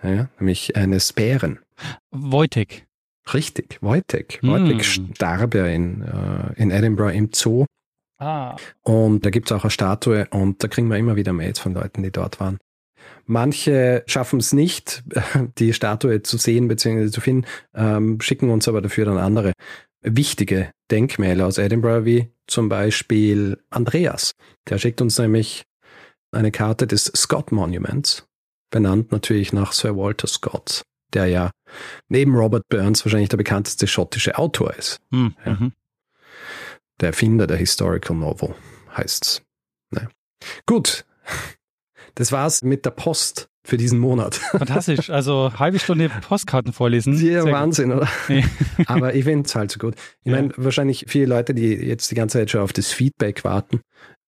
[0.03, 1.59] Ja, nämlich eines Bären.
[2.11, 2.87] Wojtek.
[3.35, 4.41] Richtig, Wojtek.
[4.43, 5.15] Wojtek Hm.
[5.15, 7.67] starb ja in, äh, in Edinburgh im Zoo.
[8.19, 8.57] Ah.
[8.83, 11.75] Und da gibt es auch eine Statue und da kriegen wir immer wieder Mails von
[11.75, 12.59] Leuten, die dort waren.
[13.27, 15.03] Manche schaffen es nicht,
[15.59, 17.11] die Statue zu sehen bzw.
[17.11, 19.53] zu finden, ähm, schicken uns aber dafür dann andere
[20.03, 24.33] wichtige Denkmäler aus Edinburgh, wie zum Beispiel Andreas.
[24.69, 25.65] Der schickt uns nämlich
[26.33, 28.27] eine Karte des Scott Monuments,
[28.71, 30.83] benannt natürlich nach Sir Walter Scott,
[31.13, 31.51] der ja
[32.09, 35.01] neben Robert Burns wahrscheinlich der bekannteste schottische Autor ist.
[35.13, 35.35] Hm.
[35.45, 35.53] Ja.
[35.53, 35.73] Mhm.
[37.01, 38.55] Der Erfinder der Historical Novel
[38.97, 39.43] heißt's.
[39.91, 40.09] Ne.
[40.67, 41.05] Gut,
[42.15, 44.35] das war's mit der Post für diesen Monat.
[44.35, 45.09] Fantastisch.
[45.09, 47.15] Also halbe Stunde Postkarten vorlesen.
[47.15, 47.53] Ja, Sehr gut.
[47.53, 48.09] Wahnsinn, oder?
[48.29, 48.45] Nee.
[48.87, 49.95] Aber ich finde es halt so gut.
[50.25, 50.37] Ich Ja.
[50.41, 53.81] meine, wahrscheinlich viele Leute, die jetzt die ganze Zeit schon auf das Feedback warten.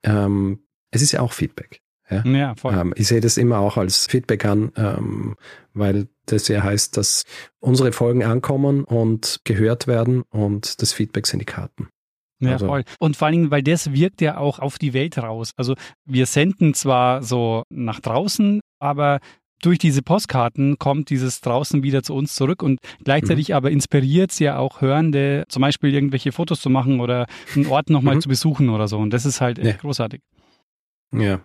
[0.05, 1.81] Ähm, es ist ja auch Feedback.
[2.25, 2.75] Ja, voll.
[2.75, 5.35] Ähm, ich sehe das immer auch als Feedback an, ähm,
[5.73, 7.25] weil das ja heißt, dass
[7.59, 11.89] unsere Folgen ankommen und gehört werden und das Feedback sind die Karten.
[12.43, 12.85] Ja, Also- voll.
[12.99, 15.53] Und vor allen Dingen, weil das wirkt ja auch auf die Welt raus.
[15.57, 15.75] Also
[16.05, 19.21] wir senden zwar so nach draußen, aber
[19.63, 23.55] durch diese Postkarten kommt dieses draußen wieder zu uns zurück und gleichzeitig Mhm.
[23.55, 27.89] aber inspiriert es ja auch Hörende, zum Beispiel irgendwelche Fotos zu machen oder einen Ort
[27.89, 28.23] nochmal Mhm.
[28.23, 28.99] zu besuchen oder so.
[28.99, 29.77] Und das ist halt echt Ja.
[29.77, 30.21] großartig.
[31.15, 31.41] Ja.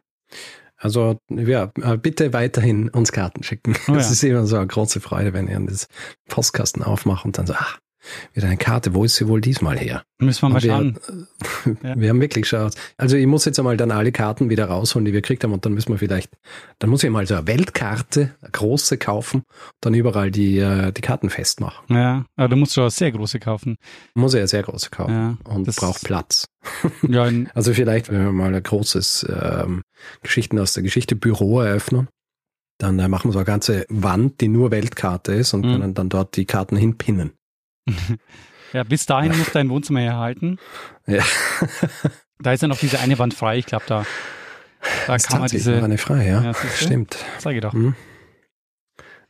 [0.79, 3.75] Also, ja, äh, bitte weiterhin uns Karten schicken.
[3.88, 3.97] Oh ja.
[3.99, 5.88] ist immer so eine große Freude, wenn ihr das
[6.29, 7.77] Postkasten aufmacht und dann so, ach,
[8.33, 10.03] wieder eine Karte, wo ist sie wohl diesmal her?
[10.19, 10.97] Müssen wir mal wir, schauen.
[11.83, 11.99] Ja.
[11.99, 12.73] wir haben wirklich geschaut.
[12.97, 15.65] Also ich muss jetzt einmal dann alle Karten wieder rausholen, die wir gekriegt haben und
[15.65, 16.31] dann müssen wir vielleicht,
[16.79, 19.43] dann muss ich mal so eine Weltkarte, eine große kaufen,
[19.81, 21.85] dann überall die, äh, die Karten festmachen.
[21.95, 23.75] Ja, aber du musst schon eine sehr große kaufen.
[24.15, 25.13] Muss ich ja sehr große kaufen
[25.45, 26.45] Ja, und braucht Platz.
[27.07, 29.81] Ja, Also vielleicht, wenn wir mal ein großes ähm,
[30.21, 32.07] Geschichten aus der Geschichte Büro eröffnen,
[32.79, 35.71] dann äh, machen wir so eine ganze Wand, die nur Weltkarte ist und Mhm.
[35.71, 37.31] können dann dort die Karten hinpinnen.
[38.73, 40.60] ja, bis dahin muss dein Wohnzimmer herhalten.
[41.06, 41.23] Ja.
[42.39, 43.58] Da ist ja noch diese eine Wand frei.
[43.58, 44.06] Ich glaube, da,
[45.08, 45.84] da Das kann man diese.
[45.84, 46.43] eine frei, ja.
[46.43, 46.54] Ja?
[46.54, 47.17] Stimmt.
[47.39, 47.73] Zeige doch.
[47.73, 47.95] Mhm.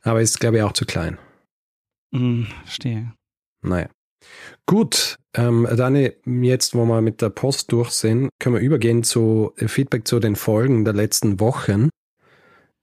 [0.02, 1.18] Aber ist, glaube ich, auch zu klein.
[2.14, 3.14] Hm, verstehe.
[3.62, 3.88] Naja.
[4.66, 9.54] Gut, ähm, Dani, jetzt, wo wir mit der Post durch sind, können wir übergehen zu
[9.56, 11.88] äh, Feedback zu den Folgen der letzten Wochen.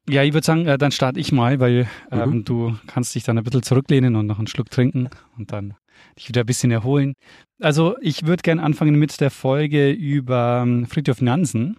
[0.09, 2.45] Ja, ich würde sagen, äh, dann starte ich mal, weil ähm, Mhm.
[2.45, 5.73] du kannst dich dann ein bisschen zurücklehnen und noch einen Schluck trinken und dann
[6.17, 7.13] dich wieder ein bisschen erholen.
[7.61, 11.77] Also ich würde gerne anfangen mit der Folge über ähm, Friedhof Nansen.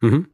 [0.00, 0.28] Mhm.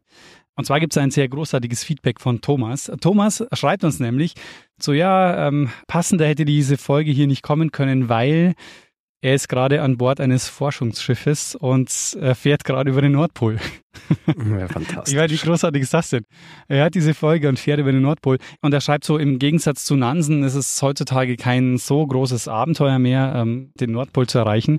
[0.54, 2.92] Und zwar gibt es ein sehr großartiges Feedback von Thomas.
[3.00, 4.34] Thomas schreibt uns nämlich
[4.80, 8.54] so, ja, ähm, passender hätte diese Folge hier nicht kommen können, weil
[9.22, 11.88] er ist gerade an Bord eines Forschungsschiffes und
[12.20, 13.58] äh, fährt gerade über den Nordpol.
[14.26, 15.12] Ja, fantastisch.
[15.12, 16.24] Ich meine, wie großartig ist das denn?
[16.66, 18.38] Er hat diese Folge und fährt über den Nordpol.
[18.62, 22.98] Und er schreibt so, im Gegensatz zu Nansen ist es heutzutage kein so großes Abenteuer
[22.98, 24.78] mehr, ähm, den Nordpol zu erreichen,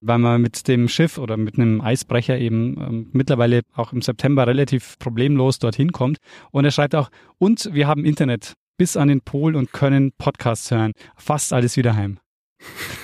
[0.00, 4.46] weil man mit dem Schiff oder mit einem Eisbrecher eben ähm, mittlerweile auch im September
[4.46, 6.18] relativ problemlos dorthin kommt.
[6.52, 10.70] Und er schreibt auch, und wir haben Internet bis an den Pol und können Podcasts
[10.70, 10.92] hören.
[11.16, 12.18] Fast alles wieder heim.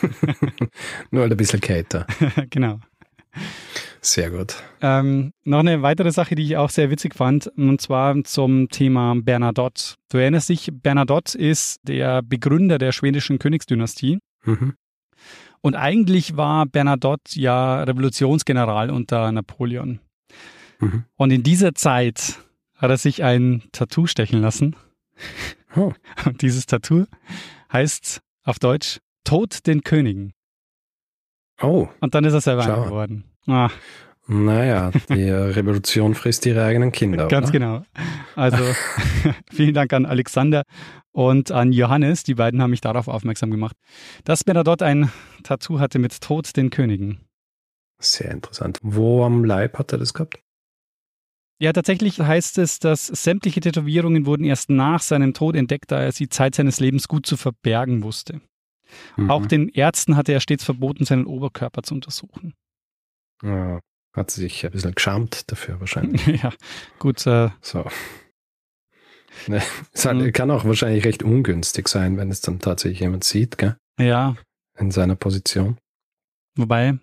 [1.11, 2.07] Nur halt ein bisschen kälter.
[2.51, 2.81] genau.
[4.01, 4.57] Sehr gut.
[4.81, 9.15] Ähm, noch eine weitere Sache, die ich auch sehr witzig fand, und zwar zum Thema
[9.17, 9.95] Bernadotte.
[10.09, 14.19] Du erinnerst dich, Bernadotte ist der Begründer der schwedischen Königsdynastie.
[14.45, 14.75] Mhm.
[15.61, 19.99] Und eigentlich war Bernadotte ja Revolutionsgeneral unter Napoleon.
[20.79, 21.05] Mhm.
[21.17, 22.39] Und in dieser Zeit
[22.77, 24.77] hat er sich ein Tattoo stechen lassen.
[25.77, 25.93] Oh.
[26.25, 27.07] Und dieses Tattoo
[27.73, 30.33] heißt auf Deutsch Tod den Königen.
[31.61, 32.85] Oh, Und dann ist er selber Schau.
[32.85, 33.25] geworden.
[33.47, 33.71] Ah,
[34.31, 37.29] naja, die Revolution frisst ihre eigenen Kinder.
[37.29, 37.53] Ganz oder?
[37.53, 37.83] genau.
[38.37, 38.63] Also
[39.51, 40.63] vielen Dank an Alexander
[41.13, 42.25] und an Johannes.
[42.25, 43.75] Die beiden haben mich darauf aufmerksam gemacht,
[44.25, 45.11] dass Bernadotte ein
[45.43, 47.21] Tattoo hatte mit Tod den Königen.
[48.01, 48.79] Sehr interessant.
[48.83, 50.39] Wo am Leib hat er das gehabt?
[51.61, 56.13] Ja, tatsächlich heißt es, dass sämtliche Tätowierungen wurden erst nach seinem Tod entdeckt, da er
[56.13, 58.41] sie Zeit seines Lebens gut zu verbergen wusste.
[59.17, 59.31] Mhm.
[59.31, 62.55] Auch den Ärzten hatte er stets verboten, seinen Oberkörper zu untersuchen.
[63.43, 63.81] Ja,
[64.15, 66.27] hat sich ein bisschen geschämt dafür wahrscheinlich.
[66.43, 66.53] ja,
[66.99, 67.27] gut.
[67.27, 67.85] Äh, So.
[69.47, 70.33] Ne, es Mhm.
[70.33, 73.77] kann auch wahrscheinlich recht ungünstig sein, wenn es dann tatsächlich jemand sieht, gell?
[74.01, 74.37] ja,
[74.79, 75.79] In seiner Position.
[76.57, 76.99] wobei.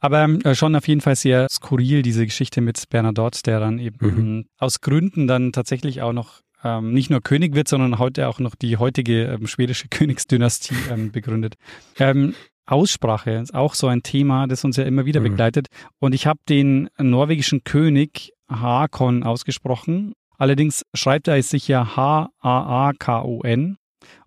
[0.00, 3.98] Aber äh, schon auf jeden Fall sehr skurril, diese Geschichte mit Bernadotte, der dann eben
[4.00, 4.48] mhm.
[4.58, 8.54] aus Gründen dann tatsächlich auch noch ähm, nicht nur König wird, sondern heute auch noch
[8.54, 11.54] die heutige ähm, schwedische Königsdynastie ähm, begründet.
[11.98, 12.34] Ähm,
[12.66, 15.24] Aussprache ist auch so ein Thema, das uns ja immer wieder mhm.
[15.24, 15.68] begleitet.
[15.98, 20.12] Und ich habe den norwegischen König Hakon ausgesprochen.
[20.36, 23.76] Allerdings schreibt er es sich ja H-A-A-K-O-N.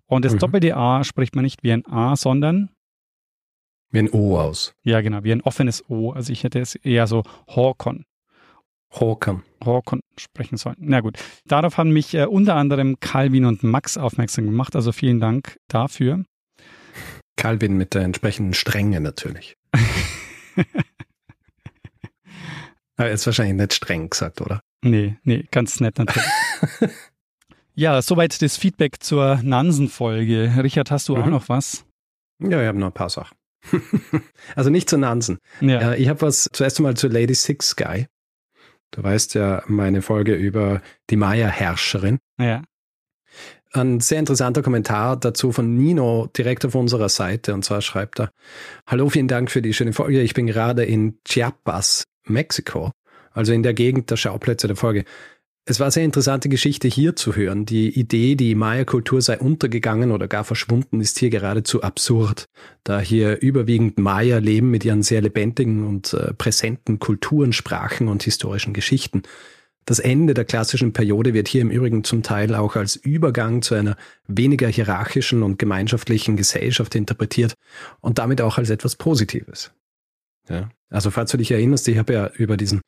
[0.06, 0.38] Und das mhm.
[0.38, 2.70] doppelte A spricht man nicht wie ein A, sondern
[3.90, 4.74] wie ein O aus.
[4.82, 6.12] Ja, genau, wie ein offenes O.
[6.12, 8.04] Also ich hätte es eher so Håkon.
[8.92, 9.42] Håkon.
[9.64, 10.76] Håkon sprechen sollen.
[10.78, 11.18] Na gut.
[11.46, 14.76] Darauf haben mich äh, unter anderem Calvin und Max aufmerksam gemacht.
[14.76, 16.24] Also vielen Dank dafür.
[17.36, 19.56] Calvin mit der entsprechenden Strenge natürlich.
[22.96, 24.60] Aber er ist wahrscheinlich nicht streng gesagt, oder?
[24.84, 26.28] Nee, nee, ganz nett natürlich.
[27.74, 30.52] ja, soweit das Feedback zur Nansen-Folge.
[30.62, 31.22] Richard, hast du mhm.
[31.22, 31.86] auch noch was?
[32.38, 33.36] Ja, ich habe noch ein paar Sachen.
[34.54, 35.38] also nicht zu Nansen.
[35.60, 35.94] Ja.
[35.94, 38.06] Ich habe was zuerst einmal zu Lady Six Guy.
[38.92, 42.18] Du weißt ja meine Folge über die Maya-Herrscherin.
[42.38, 42.62] Ja.
[43.72, 47.54] Ein sehr interessanter Kommentar dazu von Nino direkt auf unserer Seite.
[47.54, 48.30] Und zwar schreibt er,
[48.86, 50.20] Hallo, vielen Dank für die schöne Folge.
[50.20, 52.92] Ich bin gerade in Chiapas, Mexiko,
[53.32, 55.04] also in der Gegend der Schauplätze der Folge.
[55.64, 57.66] Es war eine sehr interessante Geschichte hier zu hören.
[57.66, 62.46] Die Idee, die Maya-Kultur sei untergegangen oder gar verschwunden, ist hier geradezu absurd,
[62.82, 68.24] da hier überwiegend Maya leben mit ihren sehr lebendigen und äh, präsenten Kulturen, Sprachen und
[68.24, 69.22] historischen Geschichten.
[69.84, 73.76] Das Ende der klassischen Periode wird hier im Übrigen zum Teil auch als Übergang zu
[73.76, 73.96] einer
[74.26, 77.54] weniger hierarchischen und gemeinschaftlichen Gesellschaft interpretiert
[78.00, 79.72] und damit auch als etwas Positives.
[80.48, 80.70] Ja.
[80.88, 82.80] Also falls du dich erinnerst, ich habe ja über diesen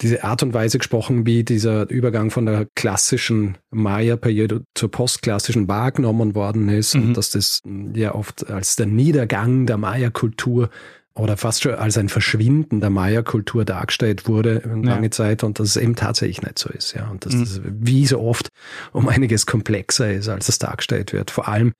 [0.00, 6.34] diese Art und Weise gesprochen, wie dieser Übergang von der klassischen Maya-Periode zur postklassischen wahrgenommen
[6.34, 7.08] worden ist mhm.
[7.08, 7.62] und dass das
[7.94, 10.70] ja oft als der Niedergang der Maya-Kultur
[11.14, 15.10] oder fast schon als ein Verschwinden der Maya-Kultur dargestellt wurde lange ja.
[15.10, 17.08] Zeit und dass es eben tatsächlich nicht so ist, ja.
[17.10, 17.40] Und dass mhm.
[17.40, 18.48] das wie so oft
[18.92, 21.30] um einiges komplexer ist, als es dargestellt wird.
[21.30, 21.72] Vor allem,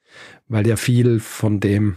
[0.48, 1.96] weil ja viel von dem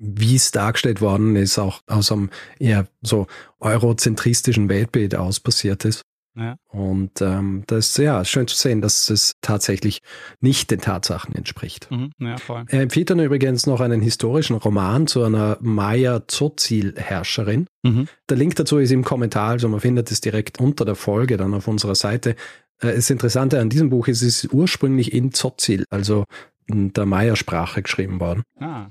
[0.00, 3.28] wie es dargestellt worden ist, auch aus einem eher so
[3.60, 6.02] eurozentristischen Weltbild aus passiert ist.
[6.36, 6.56] Ja.
[6.68, 10.00] Und ähm, das ist ja schön zu sehen, dass es tatsächlich
[10.40, 11.90] nicht den Tatsachen entspricht.
[11.90, 12.36] Mhm, ja.
[12.68, 17.66] Er empfiehlt dann übrigens noch einen historischen Roman zu einer Maya-Zozil-Herrscherin.
[17.82, 18.08] Mhm.
[18.28, 21.52] Der Link dazu ist im Kommentar, also man findet es direkt unter der Folge dann
[21.52, 22.36] auf unserer Seite.
[22.78, 26.24] Äh, das Interessante an diesem Buch ist, es ist ursprünglich in Zozil, also
[26.66, 28.44] in der Maya-Sprache geschrieben worden.
[28.60, 28.86] Ah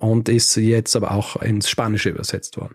[0.00, 2.74] und ist jetzt aber auch ins Spanische übersetzt worden.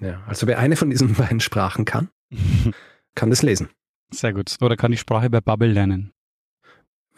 [0.00, 2.08] Ja, also wer eine von diesen beiden Sprachen kann,
[3.14, 3.68] kann das lesen.
[4.12, 4.56] Sehr gut.
[4.60, 6.12] Oder kann die Sprache bei Bubble lernen?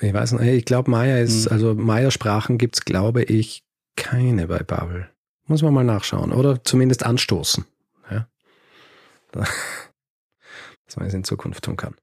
[0.01, 1.53] Ich weiß nicht, ich glaube Maya ist, hm.
[1.53, 3.63] also Maya-Sprachen gibt es, glaube ich,
[3.97, 5.11] keine bei Bubble.
[5.47, 6.33] Muss man mal nachschauen.
[6.33, 7.65] Oder zumindest anstoßen.
[8.11, 8.29] Ja.
[9.33, 11.95] Dass man es in Zukunft tun kann.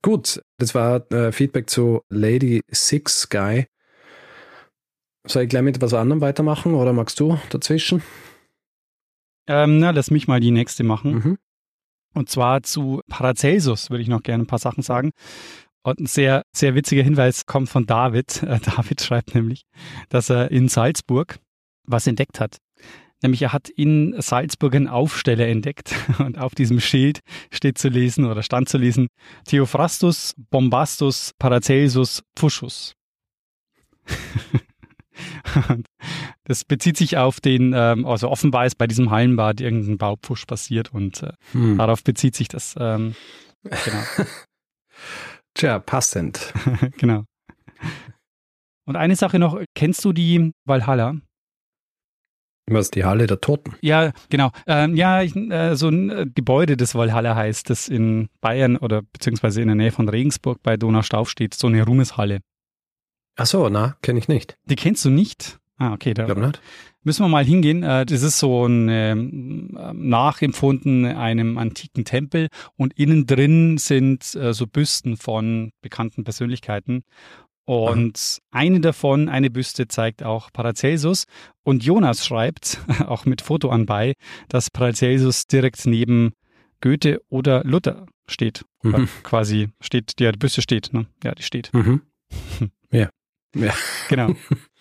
[0.00, 3.66] Gut, das war äh, Feedback zu Lady Six Guy.
[5.28, 8.02] Soll ich gleich mit etwas anderem weitermachen oder magst du dazwischen?
[9.46, 11.12] Ähm, na, lass mich mal die nächste machen.
[11.12, 11.38] Mhm.
[12.14, 15.10] Und zwar zu Paracelsus würde ich noch gerne ein paar Sachen sagen.
[15.82, 18.42] Und ein sehr, sehr witziger Hinweis kommt von David.
[18.42, 19.66] David schreibt nämlich,
[20.08, 21.38] dass er in Salzburg
[21.84, 22.56] was entdeckt hat.
[23.22, 27.20] Nämlich er hat in Salzburg einen Aufsteller entdeckt und auf diesem Schild
[27.52, 29.08] steht zu lesen oder stand zu lesen
[29.44, 32.94] Theophrastus Bombastus Paracelsus Pfuschus.
[36.44, 40.92] das bezieht sich auf den, ähm, also offenbar ist bei diesem Hallenbad irgendein Baupfusch passiert
[40.92, 41.78] und äh, hm.
[41.78, 42.74] darauf bezieht sich das.
[42.78, 43.14] Ähm,
[43.62, 44.02] genau.
[45.54, 46.52] Tja, passend.
[46.98, 47.24] genau.
[48.86, 51.16] Und eine Sache noch, kennst du die Valhalla?
[52.70, 53.74] Was, die Halle der Toten?
[53.80, 54.50] Ja, genau.
[54.66, 59.02] Ähm, ja, ich, äh, so ein äh, Gebäude, das Valhalla heißt, das in Bayern oder
[59.02, 62.40] beziehungsweise in der Nähe von Regensburg bei Donaustauf steht, so eine Ruhmeshalle.
[63.38, 64.58] Ach so, na, kenne ich nicht.
[64.64, 65.60] Die kennst du nicht?
[65.78, 66.12] Ah, okay.
[66.12, 66.60] Da nicht.
[67.04, 67.84] Müssen wir mal hingehen.
[67.84, 74.52] Äh, das ist so ein ähm, nachempfunden einem antiken Tempel und innen drin sind äh,
[74.52, 77.04] so Büsten von bekannten Persönlichkeiten.
[77.64, 78.60] Und Aha.
[78.60, 81.26] eine davon, eine Büste, zeigt auch Paracelsus.
[81.62, 84.14] Und Jonas schreibt, auch mit Foto anbei,
[84.48, 86.32] dass Paracelsus direkt neben
[86.80, 88.64] Goethe oder Luther steht.
[88.82, 89.08] Mhm.
[89.22, 91.06] Quasi steht, die Büste steht, ne?
[91.22, 91.72] Ja, die steht.
[91.72, 92.02] Mhm.
[92.90, 93.10] Ja.
[93.54, 93.74] Ja.
[94.08, 94.34] Genau.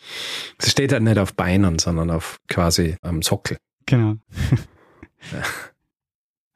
[0.59, 3.57] Sie steht halt nicht auf Beinen, sondern auf quasi am Sockel.
[3.85, 4.15] Genau.
[5.31, 5.43] ja.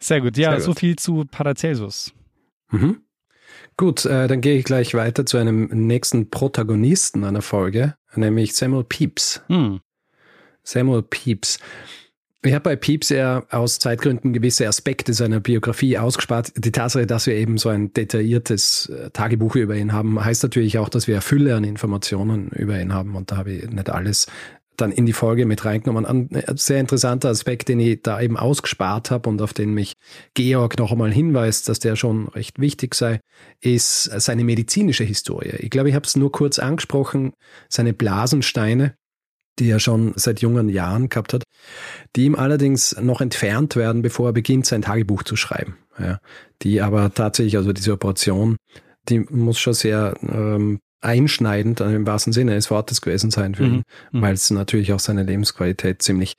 [0.01, 0.37] Sehr gut.
[0.37, 0.65] Ja, Sehr gut.
[0.65, 2.13] so viel zu Paracelsus.
[2.71, 3.01] Mhm.
[3.77, 8.83] Gut, äh, dann gehe ich gleich weiter zu einem nächsten Protagonisten einer Folge, nämlich Samuel
[8.83, 9.41] Pepys.
[9.47, 9.81] Hm.
[10.63, 11.59] Samuel Pepys.
[12.43, 16.53] Ich habe bei Pieps ja aus Zeitgründen gewisse Aspekte seiner Biografie ausgespart.
[16.55, 20.79] Die Tatsache, dass wir eben so ein detailliertes äh, Tagebuch über ihn haben, heißt natürlich
[20.79, 23.15] auch, dass wir eine Fülle an Informationen über ihn haben.
[23.15, 24.25] Und da habe ich nicht alles
[24.75, 26.07] dann in die Folge mit reingenommen.
[26.07, 29.93] Ein äh, sehr interessanter Aspekt, den ich da eben ausgespart habe und auf den mich
[30.33, 33.19] Georg noch einmal hinweist, dass der schon recht wichtig sei,
[33.59, 35.53] ist seine medizinische Historie.
[35.59, 37.33] Ich glaube, ich habe es nur kurz angesprochen,
[37.69, 38.95] seine Blasensteine
[39.61, 41.43] die er schon seit jungen Jahren gehabt hat,
[42.15, 45.77] die ihm allerdings noch entfernt werden, bevor er beginnt, sein Tagebuch zu schreiben.
[45.99, 46.19] Ja,
[46.63, 48.57] die aber tatsächlich, also diese Operation,
[49.07, 53.83] die muss schon sehr ähm, einschneidend, im wahrsten Sinne des Wortes gewesen sein für ihn,
[54.11, 54.19] mhm.
[54.19, 54.21] mhm.
[54.23, 56.33] weil es natürlich auch seine Lebensqualität ziemlich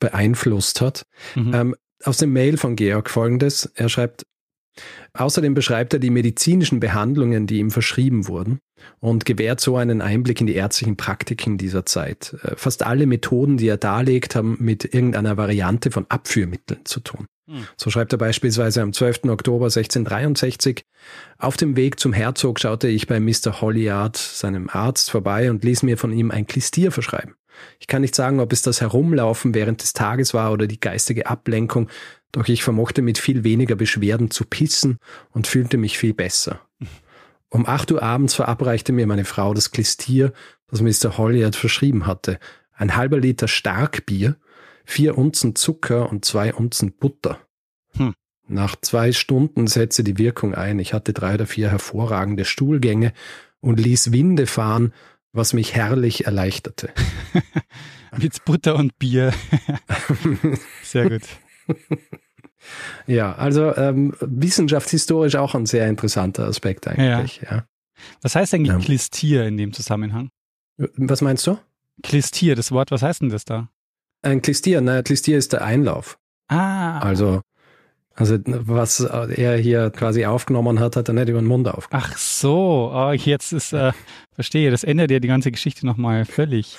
[0.00, 1.04] beeinflusst hat.
[1.36, 1.54] Mhm.
[1.54, 4.26] Ähm, aus dem Mail von Georg folgendes, er schreibt,
[5.12, 8.60] Außerdem beschreibt er die medizinischen Behandlungen, die ihm verschrieben wurden
[9.00, 12.36] und gewährt so einen Einblick in die ärztlichen Praktiken dieser Zeit.
[12.42, 17.26] Äh, fast alle Methoden, die er darlegt, haben mit irgendeiner Variante von Abführmitteln zu tun.
[17.48, 17.64] Hm.
[17.76, 19.24] So schreibt er beispielsweise am 12.
[19.24, 20.82] Oktober 1663,
[21.38, 23.60] auf dem Weg zum Herzog schaute ich bei Mr.
[23.60, 27.34] Holliard, seinem Arzt, vorbei und ließ mir von ihm ein Klistier verschreiben.
[27.80, 31.26] Ich kann nicht sagen, ob es das Herumlaufen während des Tages war oder die geistige
[31.26, 31.88] Ablenkung,
[32.32, 34.98] doch ich vermochte mit viel weniger Beschwerden zu pissen
[35.30, 36.60] und fühlte mich viel besser.
[37.50, 40.32] Um acht Uhr abends verabreichte mir meine Frau das Klistier,
[40.70, 41.16] das Mr.
[41.16, 42.38] Holliard verschrieben hatte.
[42.74, 44.36] Ein halber Liter Starkbier,
[44.84, 47.38] vier Unzen Zucker und zwei Unzen Butter.
[47.94, 48.14] Hm.
[48.46, 50.78] Nach zwei Stunden setzte die Wirkung ein.
[50.78, 53.12] Ich hatte drei oder vier hervorragende Stuhlgänge
[53.60, 54.92] und ließ Winde fahren,
[55.32, 56.90] was mich herrlich erleichterte.
[58.18, 59.32] Mit Butter und Bier.
[60.82, 62.18] Sehr gut.
[63.06, 67.40] Ja, also ähm, wissenschaftshistorisch auch ein sehr interessanter Aspekt eigentlich.
[67.42, 67.56] Ja.
[67.56, 67.64] ja.
[68.22, 68.78] Was heißt eigentlich ja.
[68.78, 70.30] Klistier in dem Zusammenhang?
[70.96, 71.58] Was meinst du?
[72.02, 73.68] Klistier, das Wort, was heißt denn das da?
[74.22, 76.18] Ein Klistier, naja, Klistier ist der Einlauf.
[76.48, 77.00] Ah.
[77.00, 77.42] Also
[78.18, 82.06] also was er hier quasi aufgenommen hat, hat er nicht über den Mund aufgenommen.
[82.10, 83.92] Ach so, oh, jetzt ist, äh,
[84.32, 86.76] verstehe, das ändert ja die ganze Geschichte nochmal völlig.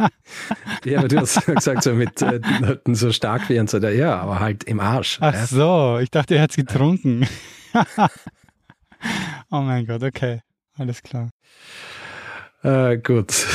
[0.84, 2.40] ja, aber du hast gesagt, so mit äh,
[2.88, 5.18] so stark wie und so, ja, aber halt im Arsch.
[5.22, 5.46] Ach ja.
[5.46, 7.26] so, ich dachte, er hat es getrunken.
[9.50, 10.42] oh mein Gott, okay,
[10.76, 11.30] alles klar.
[12.62, 13.46] Äh, gut.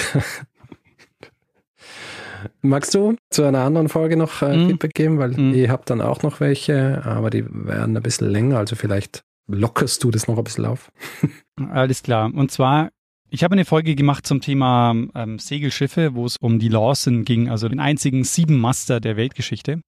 [2.62, 4.68] Magst du zu einer anderen Folge noch äh, mm.
[4.68, 5.20] Feedback geben?
[5.20, 5.54] Weil mm.
[5.54, 10.04] ich habe dann auch noch welche, aber die werden ein bisschen länger, also vielleicht lockerst
[10.04, 10.92] du das noch ein bisschen auf.
[11.72, 12.34] Alles klar.
[12.34, 12.90] Und zwar,
[13.30, 17.50] ich habe eine Folge gemacht zum Thema ähm, Segelschiffe, wo es um die Lawson ging,
[17.50, 19.82] also den einzigen Siebenmaster der Weltgeschichte.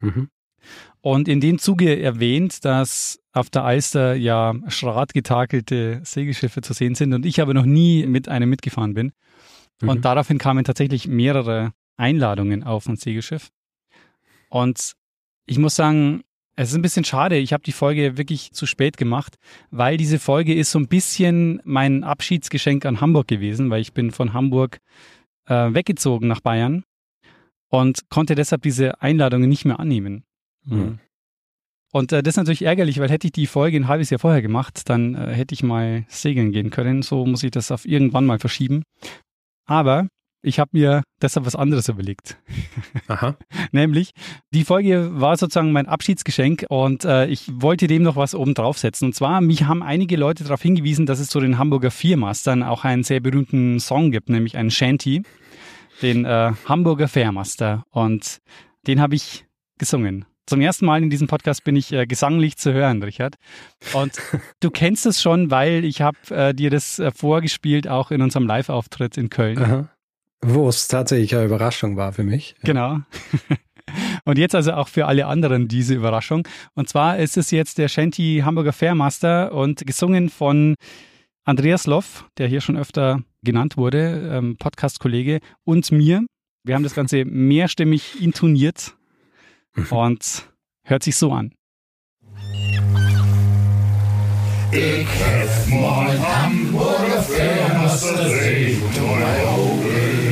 [0.00, 0.28] Mhm.
[1.00, 7.14] Und in dem Zuge erwähnt, dass auf der Alster ja schratgetakelte Segelschiffe zu sehen sind
[7.14, 9.12] und ich aber noch nie mit einem mitgefahren bin.
[9.80, 9.88] Mhm.
[9.88, 13.50] Und daraufhin kamen tatsächlich mehrere Einladungen auf ein Segelschiff.
[14.48, 14.92] Und
[15.46, 16.22] ich muss sagen,
[16.56, 17.36] es ist ein bisschen schade.
[17.36, 19.36] Ich habe die Folge wirklich zu spät gemacht,
[19.70, 24.10] weil diese Folge ist so ein bisschen mein Abschiedsgeschenk an Hamburg gewesen, weil ich bin
[24.10, 24.78] von Hamburg
[25.46, 26.84] äh, weggezogen nach Bayern
[27.68, 30.24] und konnte deshalb diese Einladungen nicht mehr annehmen.
[30.64, 30.98] Mhm.
[31.92, 34.42] Und äh, das ist natürlich ärgerlich, weil hätte ich die Folge ein halbes Jahr vorher
[34.42, 37.02] gemacht, dann äh, hätte ich mal segeln gehen können.
[37.02, 38.82] So muss ich das auf irgendwann mal verschieben.
[39.66, 40.08] Aber
[40.42, 42.38] ich habe mir deshalb was anderes überlegt.
[43.08, 43.36] Aha.
[43.72, 44.12] Nämlich,
[44.52, 49.06] die Folge war sozusagen mein Abschiedsgeschenk und äh, ich wollte dem noch was oben draufsetzen.
[49.06, 52.84] Und zwar, mich haben einige Leute darauf hingewiesen, dass es zu den Hamburger Viermastern auch
[52.84, 55.22] einen sehr berühmten Song gibt, nämlich einen Shanty,
[56.02, 57.84] den äh, Hamburger Fairmaster.
[57.90, 58.38] Und
[58.86, 59.44] den habe ich
[59.78, 60.24] gesungen.
[60.46, 63.36] Zum ersten Mal in diesem Podcast bin ich äh, gesanglich zu hören, Richard.
[63.92, 64.14] Und
[64.60, 68.46] du kennst es schon, weil ich habe äh, dir das äh, vorgespielt, auch in unserem
[68.46, 69.58] Live-Auftritt in Köln.
[69.58, 69.88] Aha.
[70.42, 72.54] Wo es tatsächlich eine Überraschung war für mich.
[72.62, 73.00] Genau.
[74.24, 76.46] Und jetzt also auch für alle anderen diese Überraschung.
[76.74, 80.76] Und zwar ist es jetzt der Shanty Hamburger Fairmaster und gesungen von
[81.44, 86.24] Andreas Loff, der hier schon öfter genannt wurde, ähm, Podcast-Kollege, und mir.
[86.64, 88.96] Wir haben das Ganze mehrstimmig intoniert
[89.90, 90.48] und
[90.84, 91.52] hört sich so an.
[94.72, 98.28] Ich hef mein Hamburger Fairmaster
[98.94, 100.29] to my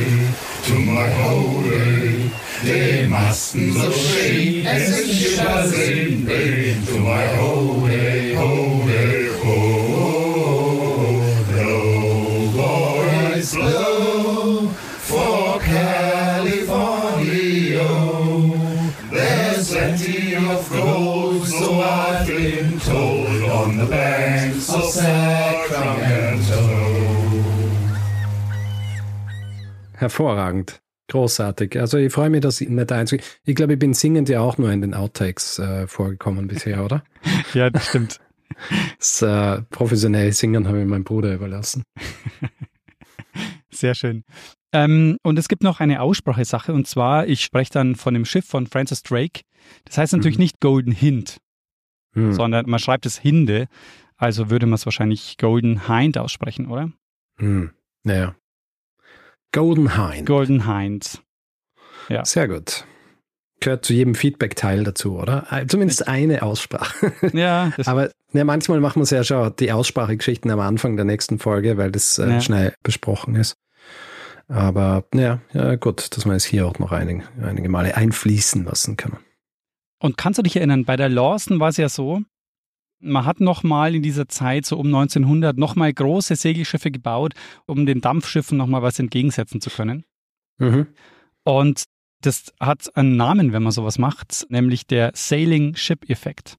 [0.75, 2.31] holy.
[2.63, 6.27] Den Masten so schön, es ist wieder Sinn,
[6.85, 16.59] to my holy, holy, oh, blow, boys, blow, for California.
[19.09, 25.58] There's plenty of gold, so I've been told, on the banks of Sacramento.
[29.99, 30.81] Hervorragend.
[31.09, 31.77] Großartig.
[31.79, 33.21] Also ich freue mich, dass ich nicht einzig.
[33.43, 37.03] Ich glaube, ich bin singend ja auch nur in den Outtakes äh, vorgekommen bisher, oder?
[37.53, 38.21] ja, das stimmt.
[38.97, 41.83] Das äh, professionelle Singen habe ich meinem Bruder überlassen.
[43.71, 44.23] Sehr schön.
[44.71, 48.45] Ähm, und es gibt noch eine Aussprachesache und zwar, ich spreche dann von dem Schiff
[48.45, 49.41] von Francis Drake.
[49.85, 50.43] Das heißt natürlich mhm.
[50.43, 51.39] nicht Golden Hint,
[52.13, 52.33] mhm.
[52.33, 53.67] sondern man schreibt es Hinde.
[54.15, 56.91] Also würde man es wahrscheinlich Golden Hind aussprechen, oder?
[57.39, 57.71] Mhm.
[58.03, 58.35] Naja.
[59.51, 60.27] Golden Hind.
[60.27, 61.21] Golden Hind.
[62.07, 62.25] Ja.
[62.25, 62.85] Sehr gut.
[63.59, 65.47] Gehört zu jedem Feedback-Teil dazu, oder?
[65.51, 67.11] Äh, zumindest eine Aussprache.
[67.33, 67.71] Ja.
[67.85, 71.77] Aber ja, manchmal machen wir es ja schon die Aussprachegeschichten am Anfang der nächsten Folge,
[71.77, 72.41] weil das äh, ja.
[72.41, 73.57] schnell besprochen ist.
[74.47, 78.97] Aber ja, ja, gut, dass man es hier auch noch einige, einige Male einfließen lassen
[78.97, 79.17] kann.
[79.99, 82.21] Und kannst du dich erinnern, bei der Lawson war es ja so,
[82.99, 87.33] man hat nochmal in dieser Zeit, so um 1900, nochmal große Segelschiffe gebaut,
[87.65, 90.05] um den Dampfschiffen nochmal was entgegensetzen zu können.
[90.57, 90.87] Mhm.
[91.43, 91.83] Und
[92.21, 96.57] das hat einen Namen, wenn man sowas macht, nämlich der Sailing Ship Effekt.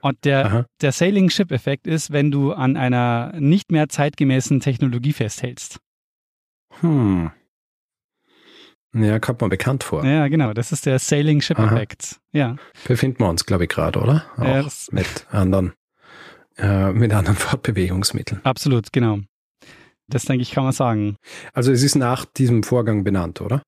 [0.00, 5.12] Und der, der Sailing Ship Effekt ist, wenn du an einer nicht mehr zeitgemäßen Technologie
[5.12, 5.80] festhältst.
[6.80, 7.30] Hm.
[8.92, 10.04] Ja, kommt man bekannt vor.
[10.04, 10.52] Ja, genau.
[10.52, 12.20] Das ist der Sailing Ship Effekt.
[12.32, 12.56] Ja.
[12.86, 14.24] Befinden wir uns, glaube ich, gerade, oder?
[14.36, 15.72] Auch ja, mit anderen,
[16.58, 18.40] äh, mit anderen Fortbewegungsmitteln.
[18.44, 19.20] Absolut, genau.
[20.08, 21.16] Das denke ich, kann man sagen.
[21.52, 23.62] Also es ist nach diesem Vorgang benannt, oder?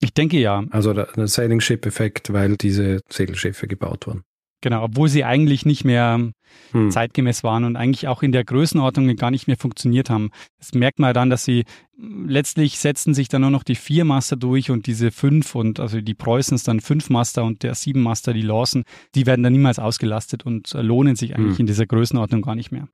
[0.00, 0.62] Ich denke ja.
[0.70, 4.24] Also der, der Sailing Ship Effekt, weil diese Segelschiffe gebaut wurden.
[4.66, 6.32] Genau, obwohl sie eigentlich nicht mehr
[6.72, 6.90] hm.
[6.90, 10.30] zeitgemäß waren und eigentlich auch in der Größenordnung gar nicht mehr funktioniert haben.
[10.58, 14.34] Das merkt man dann, dass sie letztlich setzten sich dann nur noch die vier Master
[14.34, 18.32] durch und diese fünf und also die Preußens dann fünf Master und der sieben Master,
[18.32, 18.82] die Lawson,
[19.14, 21.60] die werden dann niemals ausgelastet und lohnen sich eigentlich hm.
[21.60, 22.88] in dieser Größenordnung gar nicht mehr.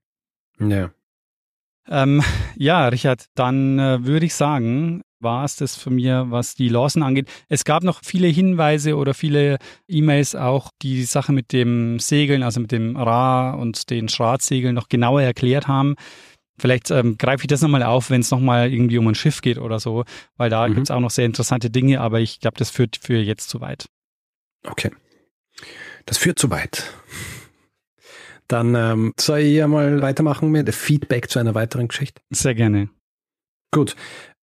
[0.59, 0.91] Ja.
[1.89, 2.21] Ähm,
[2.55, 7.03] ja, Richard, dann äh, würde ich sagen, war es das von mir, was die Lawson
[7.03, 7.29] angeht.
[7.49, 9.57] Es gab noch viele Hinweise oder viele
[9.87, 14.75] E-Mails auch, die die Sache mit dem Segeln, also mit dem Ra und den Schratzsegeln
[14.75, 15.95] noch genauer erklärt haben.
[16.57, 19.57] Vielleicht ähm, greife ich das nochmal auf, wenn es nochmal irgendwie um ein Schiff geht
[19.57, 20.03] oder so,
[20.37, 20.75] weil da mhm.
[20.75, 23.59] gibt es auch noch sehr interessante Dinge, aber ich glaube, das führt für jetzt zu
[23.59, 23.85] weit.
[24.65, 24.91] Okay.
[26.05, 26.93] Das führt zu weit.
[28.47, 32.21] Dann ähm, soll ich ja mal weitermachen mit Feedback zu einer weiteren Geschichte.
[32.29, 32.89] Sehr gerne.
[33.71, 33.95] Gut.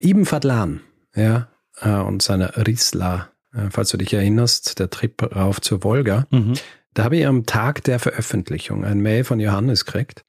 [0.04, 0.80] Ibn Fadlan,
[1.16, 1.48] ja,
[1.80, 6.26] äh, und seine Risla, äh, falls du dich erinnerst, der Trip rauf zur Wolga.
[6.30, 6.54] Mhm.
[6.92, 10.24] Da habe ich am Tag der Veröffentlichung ein Mail von Johannes gekriegt.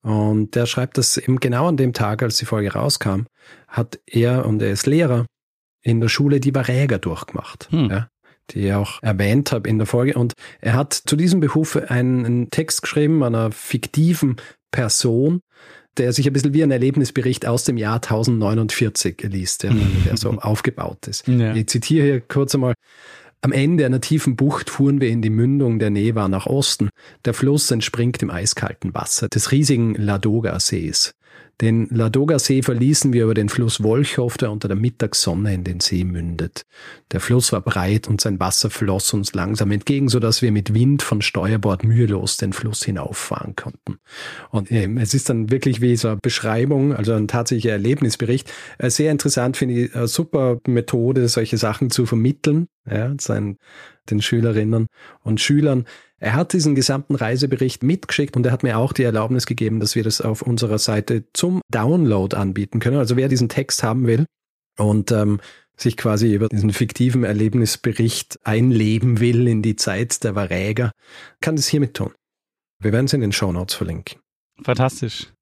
[0.00, 3.24] Und der schreibt, dass eben genau an dem Tag, als die Folge rauskam,
[3.66, 5.26] hat er, und er ist Lehrer,
[5.82, 7.68] in der Schule die Varäger durchgemacht.
[7.70, 7.90] Hm.
[7.90, 8.08] Ja,
[8.50, 10.14] die ich auch erwähnt habe in der Folge.
[10.14, 14.36] Und er hat zu diesem Behuf einen Text geschrieben, einer fiktiven
[14.70, 15.40] Person,
[15.98, 19.70] der sich ein bisschen wie ein Erlebnisbericht aus dem Jahr 1049 liest, ja,
[20.06, 21.26] der so aufgebaut ist.
[21.26, 21.54] Ja.
[21.54, 22.74] Ich zitiere hier kurz einmal.
[23.42, 26.88] Am Ende einer tiefen Bucht fuhren wir in die Mündung der Neva nach Osten.
[27.24, 31.14] Der Fluss entspringt im eiskalten Wasser des riesigen Ladoga-Sees.
[31.62, 36.04] Den Ladoga-See verließen wir über den Fluss Wolchow, der unter der Mittagssonne in den See
[36.04, 36.66] mündet.
[37.12, 40.74] Der Fluss war breit und sein Wasser floss uns langsam entgegen, so dass wir mit
[40.74, 43.98] Wind von Steuerbord mühelos den Fluss hinauffahren konnten.
[44.50, 48.52] Und äh, es ist dann wirklich wie so eine Beschreibung, also ein tatsächlicher Erlebnisbericht.
[48.76, 53.56] Äh, sehr interessant finde ich, eine super Methode, solche Sachen zu vermitteln, ja, seinen,
[54.10, 54.88] den Schülerinnen
[55.22, 55.86] und Schülern.
[56.18, 59.94] Er hat diesen gesamten Reisebericht mitgeschickt und er hat mir auch die Erlaubnis gegeben, dass
[59.94, 62.96] wir das auf unserer Seite zum Download anbieten können.
[62.96, 64.24] Also wer diesen Text haben will
[64.78, 65.40] und ähm,
[65.76, 70.92] sich quasi über diesen fiktiven Erlebnisbericht einleben will in die Zeit der Varäger,
[71.42, 72.14] kann das hiermit tun.
[72.82, 74.20] Wir werden es in den Show Notes verlinken.
[74.62, 75.32] Fantastisch.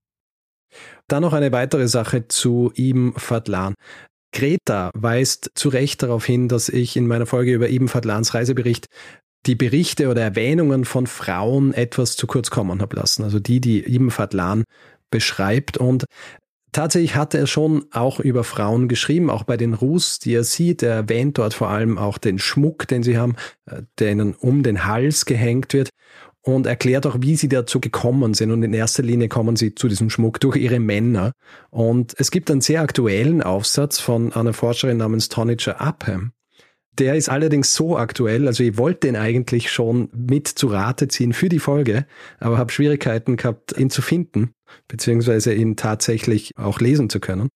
[1.07, 3.75] Dann noch eine weitere Sache zu Ibn Fadlan.
[4.33, 8.89] Greta weist zu Recht darauf hin, dass ich in meiner Folge über Ibn Fadlans Reisebericht
[9.47, 13.25] die Berichte oder Erwähnungen von Frauen etwas zu kurz kommen habe lassen.
[13.25, 14.65] Also die, die Ibn Fadlan
[15.11, 15.77] beschreibt.
[15.77, 16.05] Und
[16.73, 20.83] tatsächlich hat er schon auch über Frauen geschrieben, auch bei den Rus, die er sieht.
[20.83, 23.37] Er erwähnt dort vor allem auch den Schmuck, den sie haben,
[23.67, 25.91] äh, der ihnen um den Hals gehängt wird
[26.45, 28.51] und erklärt auch, wie sie dazu gekommen sind.
[28.51, 31.33] Und in erster Linie kommen sie zu diesem Schmuck durch ihre Männer.
[31.71, 36.33] Und es gibt einen sehr aktuellen Aufsatz von einer Forscherin namens Tonica Upham,
[36.99, 41.33] der ist allerdings so aktuell, also ich wollte ihn eigentlich schon mit zu Rate ziehen
[41.33, 42.07] für die Folge,
[42.39, 44.53] aber habe Schwierigkeiten gehabt, ihn zu finden,
[44.89, 47.49] beziehungsweise ihn tatsächlich auch lesen zu können.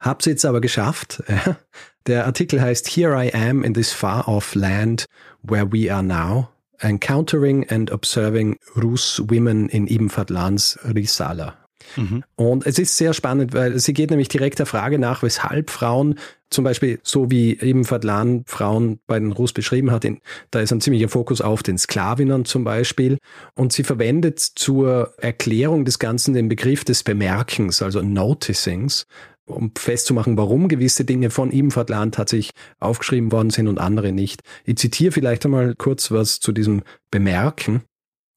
[0.00, 1.22] Hab's jetzt aber geschafft.
[2.06, 5.06] Der Artikel heißt Here I am in this far off land
[5.42, 6.48] where we are now,
[6.80, 11.59] encountering and observing Rus women in Ibn Fadlans Risala.
[11.96, 12.24] Mhm.
[12.36, 16.16] Und es ist sehr spannend, weil sie geht nämlich direkt der Frage nach, weshalb Frauen
[16.50, 20.20] zum Beispiel, so wie eben Fadlan Frauen bei den Rus beschrieben hat, in,
[20.50, 23.18] da ist ein ziemlicher Fokus auf den Sklavinnen zum Beispiel.
[23.54, 29.06] Und sie verwendet zur Erklärung des Ganzen den Begriff des Bemerkens, also Noticings,
[29.46, 34.42] um festzumachen, warum gewisse Dinge von ihm Fadlan tatsächlich aufgeschrieben worden sind und andere nicht.
[34.64, 37.82] Ich zitiere vielleicht einmal kurz was zu diesem Bemerken.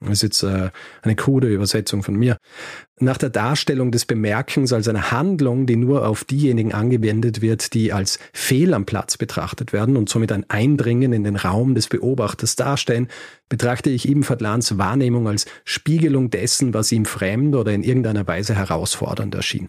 [0.04, 0.70] Das ist jetzt äh,
[1.02, 2.38] eine krude Übersetzung von mir.
[3.00, 7.94] Nach der Darstellung des Bemerkens als eine Handlung, die nur auf diejenigen angewendet wird, die
[7.94, 12.56] als Fehl am Platz betrachtet werden und somit ein Eindringen in den Raum des Beobachters
[12.56, 13.08] darstellen,
[13.50, 18.56] betrachte ich Ibn Fadlans Wahrnehmung als Spiegelung dessen, was ihm fremd oder in irgendeiner Weise
[18.56, 19.68] herausfordernd erschien.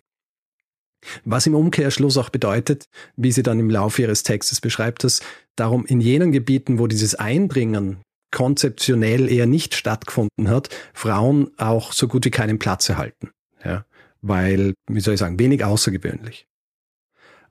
[1.25, 5.21] Was im Umkehrschluss auch bedeutet, wie sie dann im Laufe ihres Textes beschreibt, dass
[5.57, 7.99] darum in jenen Gebieten, wo dieses Eindringen
[8.35, 13.31] konzeptionell eher nicht stattgefunden hat, Frauen auch so gut wie keinen Platz erhalten.
[13.65, 13.87] Ja,
[14.21, 16.47] weil, wie soll ich sagen, wenig außergewöhnlich.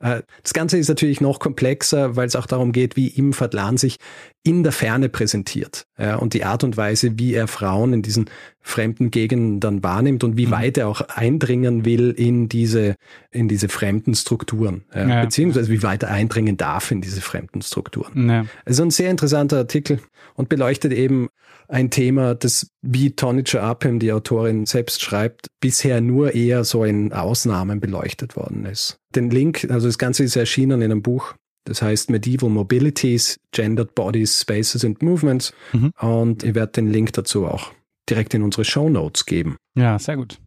[0.03, 3.77] Äh, das Ganze ist natürlich noch komplexer, weil es auch darum geht, wie ihm Fadlan
[3.77, 3.97] sich
[4.43, 8.29] in der Ferne präsentiert ja, und die Art und Weise, wie er Frauen in diesen
[8.59, 10.51] fremden Gegenden dann wahrnimmt und wie mhm.
[10.51, 12.95] weit er auch eindringen will in diese
[13.31, 15.21] in diese fremden Strukturen, ja, ja.
[15.23, 18.47] beziehungsweise wie weit er eindringen darf in diese fremden Strukturen.
[18.65, 19.99] Also ein sehr interessanter Artikel
[20.35, 21.29] und beleuchtet eben
[21.67, 27.13] ein Thema, das wie Tonica Upham, die Autorin selbst schreibt, bisher nur eher so in
[27.13, 28.97] Ausnahmen beleuchtet worden ist.
[29.15, 31.35] Den Link, also das Ganze ist erschienen in einem Buch
[31.65, 35.53] das heißt Medieval Mobilities, Gendered Bodies, Spaces and Movements.
[35.71, 35.91] Mhm.
[35.99, 37.71] Und ich werde den Link dazu auch
[38.09, 39.57] direkt in unsere Show Notes geben.
[39.75, 40.39] Ja, sehr gut.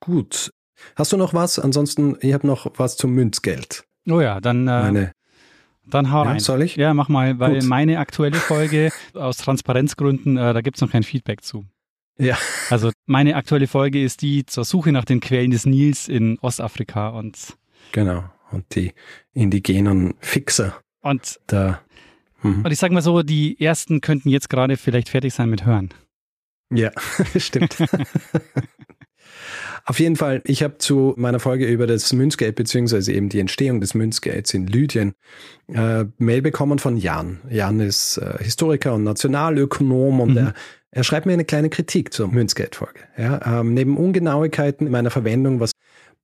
[0.00, 0.50] Gut.
[0.96, 1.58] Hast du noch was?
[1.58, 3.84] Ansonsten, ich habe noch was zum Münzgeld.
[4.08, 5.12] Oh ja, dann, äh, Meine,
[5.86, 6.40] dann hau ja, rein.
[6.40, 6.76] Soll ich?
[6.76, 7.64] Ja, mach mal, weil Gut.
[7.64, 11.64] meine aktuelle Folge aus Transparenzgründen, äh, da gibt's noch kein Feedback zu.
[12.18, 12.38] Ja.
[12.70, 17.08] Also meine aktuelle Folge ist die zur Suche nach den Quellen des Nils in Ostafrika
[17.08, 17.56] und
[17.92, 18.24] Genau
[18.54, 18.92] und die
[19.32, 20.80] indigenen Fixer.
[21.02, 21.80] Und, da.
[22.42, 22.64] Mhm.
[22.64, 25.90] und ich sage mal so, die ersten könnten jetzt gerade vielleicht fertig sein mit Hören.
[26.72, 26.90] Ja,
[27.36, 27.76] stimmt.
[29.84, 33.80] Auf jeden Fall, ich habe zu meiner Folge über das Münzgeld beziehungsweise eben die Entstehung
[33.80, 35.14] des Münzgelds in Lydien
[35.72, 37.40] äh, Mail bekommen von Jan.
[37.50, 40.36] Jan ist äh, Historiker und Nationalökonom und mhm.
[40.38, 40.54] er,
[40.90, 43.00] er schreibt mir eine kleine Kritik zur Münzgeldfolge.
[43.18, 45.72] Ja, ähm, neben Ungenauigkeiten in meiner Verwendung, was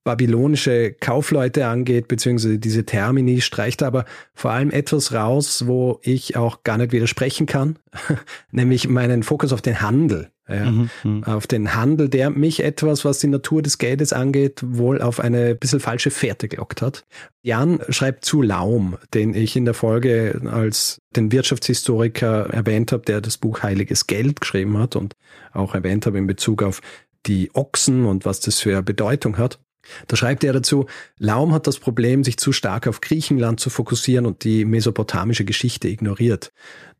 [0.03, 6.63] babylonische Kaufleute angeht, beziehungsweise diese Termini, streicht aber vor allem etwas raus, wo ich auch
[6.63, 7.77] gar nicht widersprechen kann,
[8.51, 10.31] nämlich meinen Fokus auf den Handel.
[10.51, 14.61] Ja, mhm, mhm, auf den Handel, der mich etwas, was die Natur des Geldes angeht,
[14.65, 17.05] wohl auf eine bisschen falsche Fährte gelockt hat.
[17.41, 23.21] Jan schreibt zu Laum, den ich in der Folge als den Wirtschaftshistoriker erwähnt habe, der
[23.21, 25.15] das Buch Heiliges Geld geschrieben hat und
[25.53, 26.81] auch erwähnt habe in Bezug auf
[27.25, 29.59] die Ochsen und was das für eine Bedeutung hat.
[30.07, 30.85] Da schreibt er dazu,
[31.17, 35.87] Laum hat das Problem, sich zu stark auf Griechenland zu fokussieren und die mesopotamische Geschichte
[35.87, 36.51] ignoriert.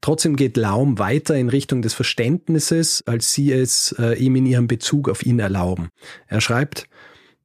[0.01, 4.67] Trotzdem geht Laum weiter in Richtung des Verständnisses, als sie es äh, ihm in ihrem
[4.67, 5.89] Bezug auf ihn erlauben.
[6.27, 6.87] Er schreibt,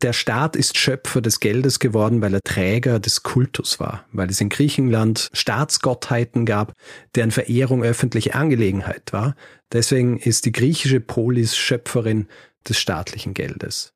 [0.02, 4.40] der Staat ist Schöpfer des Geldes geworden, weil er Träger des Kultus war, weil es
[4.40, 6.72] in Griechenland Staatsgottheiten gab,
[7.14, 9.36] deren Verehrung öffentliche Angelegenheit war.
[9.72, 12.26] Deswegen ist die griechische Polis Schöpferin
[12.68, 13.94] des staatlichen Geldes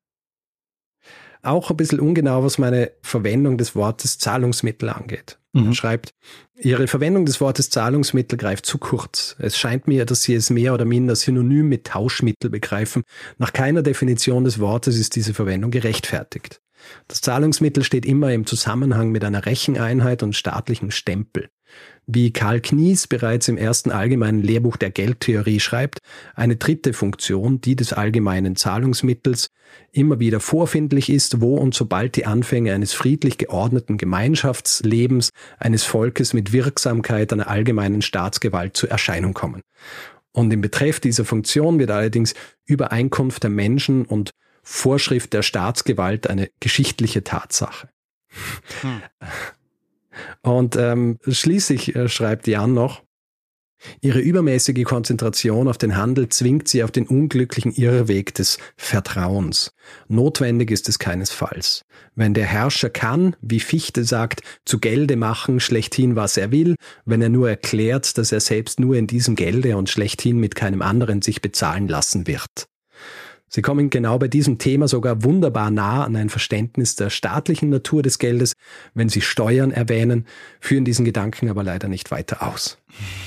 [1.42, 5.39] auch ein bisschen ungenau, was meine Verwendung des Wortes Zahlungsmittel angeht.
[5.52, 5.68] Mhm.
[5.68, 6.14] Er schreibt,
[6.56, 9.36] Ihre Verwendung des Wortes Zahlungsmittel greift zu kurz.
[9.38, 13.02] Es scheint mir, dass Sie es mehr oder minder synonym mit Tauschmittel begreifen.
[13.38, 16.60] Nach keiner Definition des Wortes ist diese Verwendung gerechtfertigt.
[17.08, 21.48] Das Zahlungsmittel steht immer im Zusammenhang mit einer Recheneinheit und staatlichem Stempel.
[22.06, 25.98] Wie Karl Knies bereits im ersten allgemeinen Lehrbuch der Geldtheorie schreibt,
[26.34, 29.48] eine dritte Funktion, die des allgemeinen Zahlungsmittels,
[29.92, 36.32] immer wieder vorfindlich ist, wo und sobald die Anfänge eines friedlich geordneten Gemeinschaftslebens eines Volkes
[36.32, 39.62] mit Wirksamkeit einer allgemeinen Staatsgewalt zur Erscheinung kommen.
[40.32, 42.34] Und im Betreff dieser Funktion wird allerdings
[42.66, 44.30] Übereinkunft der Menschen und
[44.62, 47.88] Vorschrift der Staatsgewalt eine geschichtliche Tatsache.
[48.82, 49.02] Hm.
[50.42, 53.02] Und ähm, schließlich äh, schreibt Jan noch,
[54.00, 59.72] Ihre übermäßige Konzentration auf den Handel zwingt sie auf den unglücklichen Irrweg des Vertrauens.
[60.08, 61.82] Notwendig ist es keinesfalls.
[62.14, 67.22] Wenn der Herrscher kann, wie Fichte sagt, zu Gelde machen, schlechthin was er will, wenn
[67.22, 71.22] er nur erklärt, dass er selbst nur in diesem Gelde und schlechthin mit keinem anderen
[71.22, 72.68] sich bezahlen lassen wird.
[73.52, 78.00] Sie kommen genau bei diesem Thema sogar wunderbar nah an ein Verständnis der staatlichen Natur
[78.00, 78.52] des Geldes,
[78.94, 80.24] wenn Sie Steuern erwähnen,
[80.60, 82.78] führen diesen Gedanken aber leider nicht weiter aus.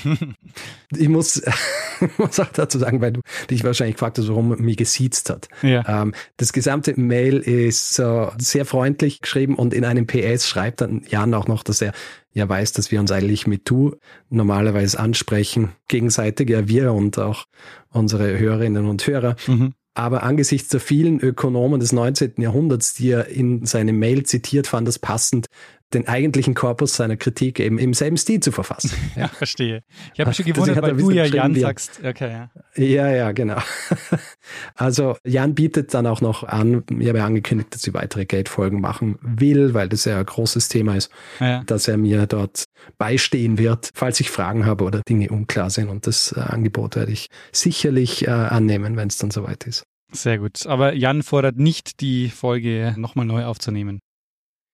[0.96, 1.42] ich muss,
[2.18, 3.20] muss auch dazu sagen, weil du
[3.50, 5.48] dich wahrscheinlich gefragt hast, warum mich gesiezt hat.
[5.60, 5.84] Ja.
[5.86, 11.02] Ähm, das gesamte Mail ist äh, sehr freundlich geschrieben und in einem PS schreibt dann
[11.06, 11.92] Jan auch noch, dass er
[12.32, 13.96] ja weiß, dass wir uns eigentlich mit du
[14.30, 17.44] normalerweise ansprechen, gegenseitig, ja wir und auch
[17.90, 19.36] unsere Hörerinnen und Hörer.
[19.46, 19.74] Mhm.
[19.94, 22.34] Aber angesichts der vielen Ökonomen des 19.
[22.38, 25.46] Jahrhunderts, die er in seinem Mail zitiert, fand es passend,
[25.94, 28.90] den eigentlichen Korpus seiner Kritik eben im selben Stil zu verfassen.
[29.16, 29.82] Ja, verstehe.
[30.12, 32.00] Ich habe mich schon gewundert, er weil du ja Jan sagst.
[32.04, 32.50] Okay, ja.
[32.76, 33.58] Ja, ja, genau.
[34.74, 38.80] Also Jan bietet dann auch noch an, ich habe ja angekündigt, dass sie weitere Geldfolgen
[38.80, 41.62] machen will, weil das ja ein großes Thema ist, ja.
[41.64, 42.64] dass er mir dort
[42.98, 45.88] beistehen wird, falls ich Fragen habe oder Dinge unklar sind.
[45.88, 49.84] Und das äh, Angebot werde ich sicherlich äh, annehmen, wenn es dann soweit ist.
[50.12, 50.66] Sehr gut.
[50.66, 54.00] Aber Jan fordert nicht, die Folge nochmal neu aufzunehmen.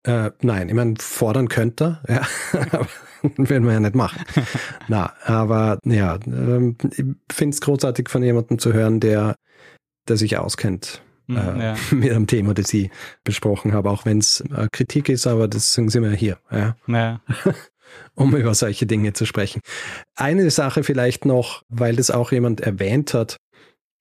[0.03, 2.21] Äh, nein, ich meine, fordern könnte ja,
[2.71, 2.87] aber
[3.37, 4.23] werden wir ja nicht machen.
[4.87, 9.35] Na, aber ja, ähm, ich finde es großartig von jemandem zu hören, der,
[10.07, 11.75] der sich auskennt Hm, äh, ja.
[11.91, 12.89] mit einem Thema, das ich
[13.23, 17.21] besprochen habe, auch wenn es äh, Kritik ist, aber deswegen sind wir hier, ja, Ja.
[18.15, 19.61] um über solche Dinge zu sprechen.
[20.15, 23.37] Eine Sache vielleicht noch, weil das auch jemand erwähnt hat.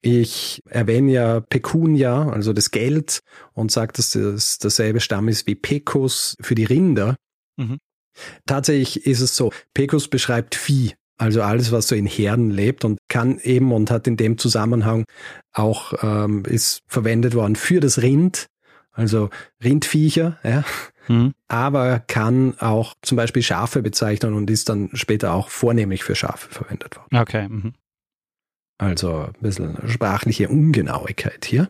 [0.00, 3.20] Ich erwähne ja Pecunia, also das Geld,
[3.52, 7.16] und sage, dass das dasselbe Stamm ist wie Pecus für die Rinder.
[7.56, 7.78] Mhm.
[8.46, 12.98] Tatsächlich ist es so, Pecus beschreibt Vieh, also alles, was so in Herden lebt und
[13.08, 15.04] kann eben und hat in dem Zusammenhang
[15.52, 18.46] auch, ähm, ist verwendet worden für das Rind,
[18.92, 19.30] also
[19.62, 20.64] Rindviecher, ja,
[21.06, 21.32] Hm.
[21.48, 26.50] aber kann auch zum Beispiel Schafe bezeichnen und ist dann später auch vornehmlich für Schafe
[26.50, 27.16] verwendet worden.
[27.16, 27.48] Okay.
[27.48, 27.72] Mhm.
[28.78, 31.68] Also ein bisschen sprachliche Ungenauigkeit hier.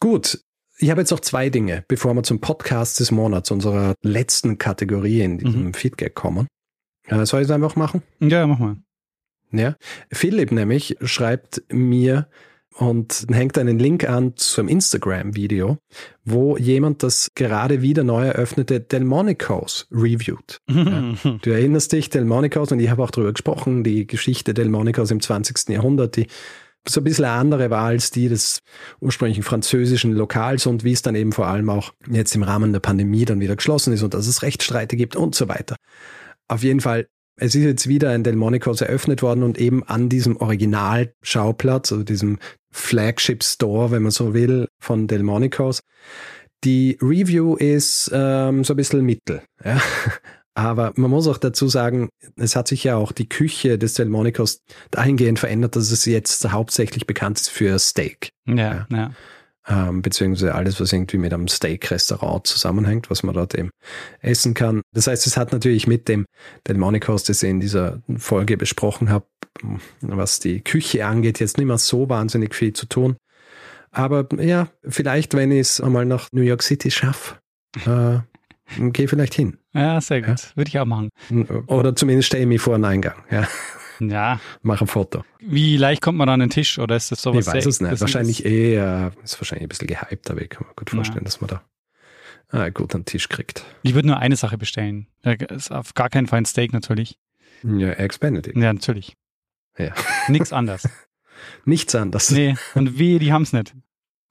[0.00, 0.40] Gut,
[0.78, 5.22] ich habe jetzt noch zwei Dinge, bevor wir zum Podcast des Monats, unserer letzten Kategorie
[5.22, 5.74] in diesem Mhm.
[5.74, 6.46] Feedback kommen.
[7.06, 8.02] Äh, soll ich es einfach machen?
[8.20, 8.76] Ja, mach mal.
[9.52, 9.76] Ja.
[10.12, 12.28] Philipp nämlich schreibt mir
[12.76, 15.78] und hängt einen Link an zu einem Instagram-Video,
[16.24, 20.60] wo jemand das gerade wieder neu eröffnete Delmonicos reviewt.
[21.42, 25.68] Du erinnerst dich, Delmonicos, und ich habe auch darüber gesprochen, die Geschichte Delmonicos im 20.
[25.68, 26.26] Jahrhundert, die
[26.86, 28.60] so ein bisschen eine andere war als die des
[29.00, 32.80] ursprünglichen französischen Lokals und wie es dann eben vor allem auch jetzt im Rahmen der
[32.80, 35.76] Pandemie dann wieder geschlossen ist und dass es Rechtsstreite gibt und so weiter.
[36.48, 40.36] Auf jeden Fall, es ist jetzt wieder ein Delmonicos eröffnet worden und eben an diesem
[40.36, 42.38] Originalschauplatz, also diesem
[42.70, 45.80] Flagship Store, wenn man so will, von Delmonicos.
[46.64, 49.42] Die Review ist ähm, so ein bisschen mittel.
[49.64, 49.80] Ja?
[50.54, 54.60] Aber man muss auch dazu sagen, es hat sich ja auch die Küche des Delmonicos
[54.92, 58.30] dahingehend verändert, dass es jetzt hauptsächlich bekannt ist für Steak.
[58.46, 59.10] Ja, ja.
[59.66, 63.70] Ähm, beziehungsweise alles, was irgendwie mit einem Steak-Restaurant zusammenhängt, was man dort eben
[64.20, 64.82] essen kann.
[64.92, 66.26] Das heißt, es hat natürlich mit dem
[66.68, 69.26] Delmonicos, das ich in dieser Folge besprochen habe,
[70.02, 73.16] was die Küche angeht, jetzt nicht mehr so wahnsinnig viel zu tun.
[73.90, 77.36] Aber ja, vielleicht, wenn ich es einmal nach New York City schaffe,
[77.86, 78.18] äh,
[78.90, 79.56] gehe vielleicht hin.
[79.72, 80.52] Ja, sehr gut.
[80.56, 81.08] Würde ich auch machen.
[81.68, 83.16] Oder zumindest stelle ich mich vor den Eingang.
[83.30, 83.48] Ja,
[84.00, 84.40] Ja.
[84.62, 85.24] mache ein Foto.
[85.40, 87.46] Wie leicht kommt man an den Tisch oder ist das sowas?
[87.46, 88.00] ich weiß es nicht.
[88.00, 91.40] Wahrscheinlich eh, äh, ist wahrscheinlich ein bisschen gehypt, aber ich kann mir gut vorstellen, dass
[91.40, 91.62] man da
[92.66, 93.64] äh, gut einen Tisch kriegt.
[93.82, 95.08] Ich würde nur eine Sache bestellen.
[95.24, 97.18] Ja, Ist auf gar keinen Fall ein Steak natürlich.
[97.62, 98.56] Ja, Eggs Benedict.
[98.56, 99.16] Ja, natürlich.
[99.78, 99.94] Ja.
[100.28, 100.88] Nichts anderes.
[101.64, 102.30] Nichts anderes.
[102.30, 103.74] Nee, und wehe, die haben's nicht.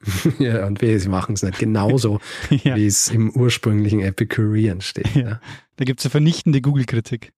[0.40, 2.76] ja, und wehe, sie machen es nicht genauso, ja.
[2.76, 5.16] wie es im ursprünglichen Epicurean steht.
[5.16, 5.22] Ja.
[5.22, 5.42] Ja.
[5.78, 7.34] Da gibt's eine vernichtende Google-Kritik.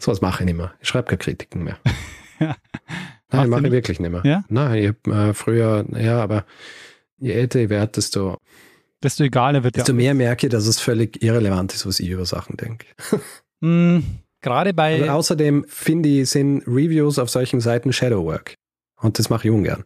[0.00, 0.74] So was mache ich nicht mehr.
[0.80, 1.78] Ich schreibe keine Kritiken mehr.
[2.40, 2.56] Ja.
[3.30, 4.22] Nein, mache ich wirklich nicht mehr.
[4.24, 4.44] Ja?
[4.48, 6.46] Nein, ich hab, äh, früher, ja, aber
[7.18, 8.38] je älter ich werde, desto,
[9.02, 12.26] Desto egaler wird desto mehr merke ich, dass es völlig irrelevant ist, was ich über
[12.26, 12.86] Sachen denke.
[13.60, 14.04] Hm,
[14.40, 15.00] Gerade bei.
[15.00, 18.54] Also außerdem finde ich, sind Reviews auf solchen Seiten Shadowwork.
[19.00, 19.82] Und das mache ich ungern.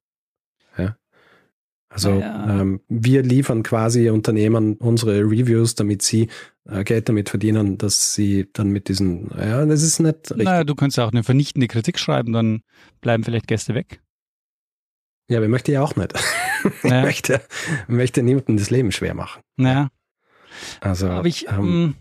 [1.92, 2.60] Also Ja.
[2.62, 6.28] ähm, wir liefern quasi Unternehmen unsere Reviews, damit sie
[6.64, 10.44] äh, Geld damit verdienen, dass sie dann mit diesen, ja, das ist nicht richtig.
[10.44, 12.62] naja, du könntest ja auch eine vernichtende Kritik schreiben, dann
[13.02, 14.00] bleiben vielleicht Gäste weg.
[15.28, 16.14] Ja, aber ich möchte ja auch nicht.
[16.82, 17.02] ich Ja.
[17.02, 17.40] möchte,
[17.88, 19.42] möchte niemandem das Leben schwer machen.
[19.56, 19.90] Naja,
[20.80, 21.94] Also, aber ich, ähm, mh,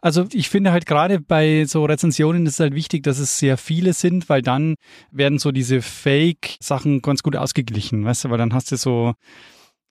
[0.00, 3.56] also ich finde halt gerade bei so Rezensionen ist es halt wichtig, dass es sehr
[3.56, 4.74] viele sind, weil dann
[5.10, 9.14] werden so diese Fake-Sachen ganz gut ausgeglichen, weißt du, weil dann hast du so,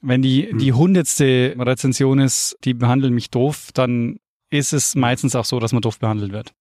[0.02, 0.58] wenn die, Hm.
[0.60, 4.18] die hundertste Rezension ist, die behandeln mich doof, dann
[4.52, 6.54] ist es meistens auch so, dass man doof behandelt wird.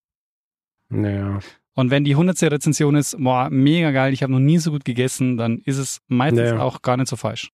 [0.91, 1.39] ja.
[1.77, 4.85] Und wenn die hundertste Rezension ist, boah, mega geil, ich habe noch nie so gut
[4.85, 6.61] gegessen, dann ist es meistens Ja.
[6.61, 7.51] auch gar nicht so falsch.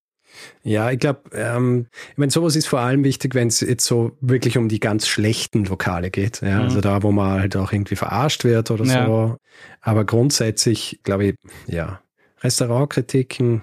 [0.63, 4.17] Ja, ich glaube, ähm, ich meine, sowas ist vor allem wichtig, wenn es jetzt so
[4.21, 6.41] wirklich um die ganz schlechten Lokale geht.
[6.43, 6.59] Ja?
[6.59, 6.63] Mhm.
[6.63, 9.07] Also da, wo man halt auch irgendwie verarscht wird oder ja.
[9.07, 9.37] so.
[9.81, 11.35] Aber grundsätzlich, glaube ich,
[11.67, 12.01] ja,
[12.43, 13.63] Restaurantkritiken,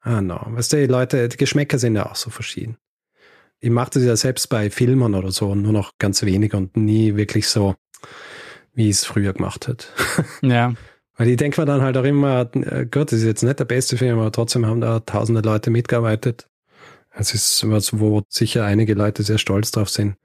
[0.00, 0.40] ah no.
[0.46, 2.76] Weißt du, die Leute, die Geschmäcker sind ja auch so verschieden.
[3.58, 7.16] Ich mache das ja selbst bei Filmen oder so, nur noch ganz wenig und nie
[7.16, 7.74] wirklich so,
[8.74, 9.92] wie es früher gemacht hat.
[10.42, 10.74] Ja.
[11.16, 13.64] Weil ich denke mir dann halt auch immer, äh, Gott, das ist jetzt nicht der
[13.64, 16.48] beste Film, aber trotzdem haben da tausende Leute mitgearbeitet.
[17.10, 20.16] Es ist was, wo sicher einige Leute sehr stolz drauf sind.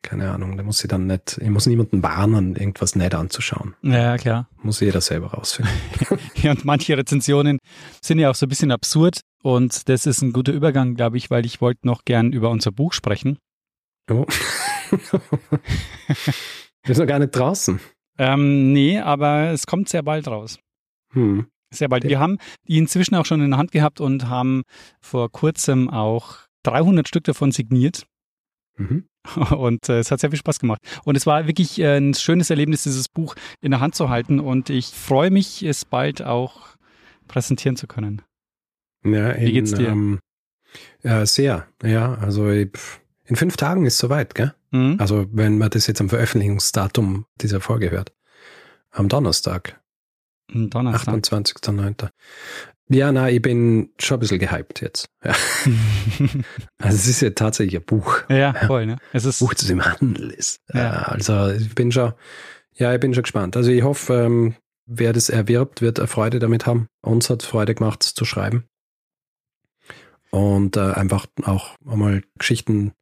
[0.00, 3.74] Keine Ahnung, da muss ich dann nicht, ich muss niemanden warnen, irgendwas nicht anzuschauen.
[3.82, 4.48] Ja, klar.
[4.62, 5.74] Muss jeder selber rausfinden.
[6.36, 7.58] ja, und manche Rezensionen
[8.00, 11.30] sind ja auch so ein bisschen absurd und das ist ein guter Übergang, glaube ich,
[11.30, 13.38] weil ich wollte noch gern über unser Buch sprechen.
[14.10, 14.24] Oh.
[16.84, 17.78] Wir sind noch gar nicht draußen.
[18.18, 20.58] Ähm, nee, aber es kommt sehr bald raus.
[21.12, 21.46] Hm.
[21.70, 22.04] Sehr bald.
[22.04, 24.62] Wir haben die inzwischen auch schon in der Hand gehabt und haben
[25.00, 28.06] vor kurzem auch 300 Stück davon signiert.
[28.76, 29.04] Mhm.
[29.56, 30.80] Und äh, es hat sehr viel Spaß gemacht.
[31.04, 34.40] Und es war wirklich äh, ein schönes Erlebnis, dieses Buch in der Hand zu halten.
[34.40, 36.76] Und ich freue mich, es bald auch
[37.26, 38.22] präsentieren zu können.
[39.04, 39.88] Ja, in, Wie geht's dir?
[39.88, 40.20] Ähm,
[41.02, 41.66] ja, sehr.
[41.82, 42.48] Ja, also
[43.28, 44.54] in fünf Tagen ist es soweit, gell?
[44.70, 44.96] Mhm.
[44.98, 48.12] Also wenn man das jetzt am Veröffentlichungsdatum dieser Folge hört.
[48.90, 49.80] Am Donnerstag.
[50.48, 51.14] Donnerstag.
[51.14, 52.08] 28.09.
[52.90, 55.10] Ja, na, ich bin schon ein bisschen gehypt jetzt.
[55.22, 55.32] Ja.
[56.78, 58.22] also es ist ja tatsächlich ein Buch.
[58.30, 58.96] Ja, voll, ne?
[59.12, 60.62] Es ist Buch, das im Handel ist.
[60.72, 61.02] Ja.
[61.02, 62.14] Also ich bin schon,
[62.76, 63.58] ja, ich bin schon gespannt.
[63.58, 64.54] Also ich hoffe, ähm,
[64.86, 66.88] wer das erwirbt, wird Freude damit haben.
[67.02, 68.64] Uns hat es Freude gemacht, zu schreiben.
[70.30, 72.92] Und äh, einfach auch einmal Geschichten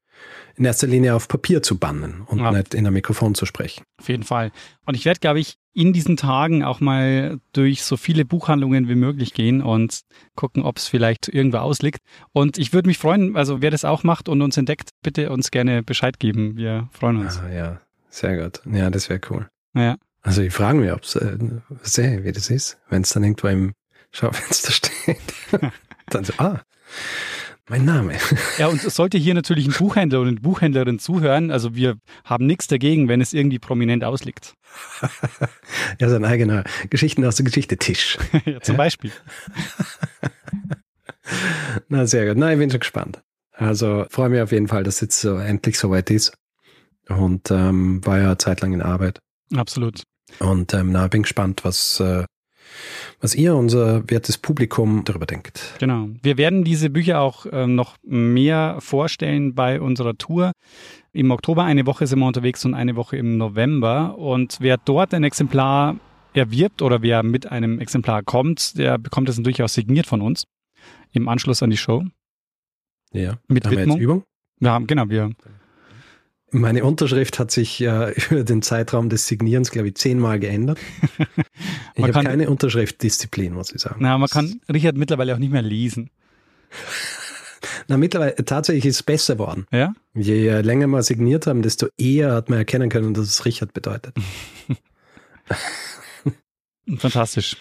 [0.56, 2.50] in erster Linie auf Papier zu bannen und ja.
[2.50, 3.84] nicht in ein Mikrofon zu sprechen.
[3.98, 4.52] Auf jeden Fall.
[4.86, 8.94] Und ich werde, glaube ich, in diesen Tagen auch mal durch so viele Buchhandlungen wie
[8.94, 10.00] möglich gehen und
[10.34, 12.00] gucken, ob es vielleicht irgendwo ausliegt.
[12.32, 15.50] Und ich würde mich freuen, also wer das auch macht und uns entdeckt, bitte uns
[15.50, 16.56] gerne Bescheid geben.
[16.56, 17.38] Wir freuen uns.
[17.38, 18.62] Ah, ja, sehr gut.
[18.72, 19.48] Ja, das wäre cool.
[19.74, 19.96] Ja.
[20.22, 21.36] Also ich frage mich, ob es, äh,
[21.82, 23.74] sehe, wie das ist, wenn es dann irgendwo im
[24.12, 25.18] Schaufenster steht.
[26.08, 26.62] dann so, ah,
[27.68, 28.14] mein Name.
[28.58, 31.50] Ja, und es sollte hier natürlich ein Buchhändler oder eine Buchhändlerin zuhören.
[31.50, 34.54] Also wir haben nichts dagegen, wenn es irgendwie prominent ausliegt.
[36.00, 38.18] ja, sein eigener Geschichten aus der Geschichte Tisch.
[38.44, 38.78] ja, zum ja?
[38.78, 39.12] Beispiel.
[41.88, 42.36] Na, sehr gut.
[42.36, 43.22] Na, ich bin schon gespannt.
[43.52, 46.34] Also freue mich auf jeden Fall, dass jetzt so endlich soweit ist.
[47.08, 49.18] Und ähm, war ja zeitlang in Arbeit.
[49.54, 50.02] Absolut.
[50.40, 52.24] Und ähm, na, bin gespannt, was äh,
[53.20, 55.74] was ihr, unser wertes Publikum, darüber denkt.
[55.78, 56.08] Genau.
[56.22, 60.52] Wir werden diese Bücher auch äh, noch mehr vorstellen bei unserer Tour.
[61.12, 64.18] Im Oktober eine Woche sind wir unterwegs und eine Woche im November.
[64.18, 65.96] Und wer dort ein Exemplar
[66.34, 70.44] erwirbt oder wer mit einem Exemplar kommt, der bekommt es natürlich auch signiert von uns
[71.12, 72.04] im Anschluss an die Show.
[73.12, 73.38] Ja.
[73.48, 73.86] Mit haben Widmung.
[73.86, 74.24] Wir jetzt Übung?
[74.60, 75.08] Ja, genau.
[75.08, 75.30] Wir
[76.56, 80.78] meine Unterschrift hat sich äh, über den Zeitraum des Signierens, glaube ich, zehnmal geändert.
[81.94, 83.96] ich habe keine Unterschriftdisziplin, muss ich sagen.
[84.00, 86.10] Na, man kann Richard mittlerweile auch nicht mehr lesen.
[87.88, 89.66] Na, mittlerweile, tatsächlich ist es besser geworden.
[89.72, 89.94] Ja?
[90.14, 94.14] Je länger wir signiert haben, desto eher hat man erkennen können, dass es Richard bedeutet.
[96.98, 97.56] Fantastisch.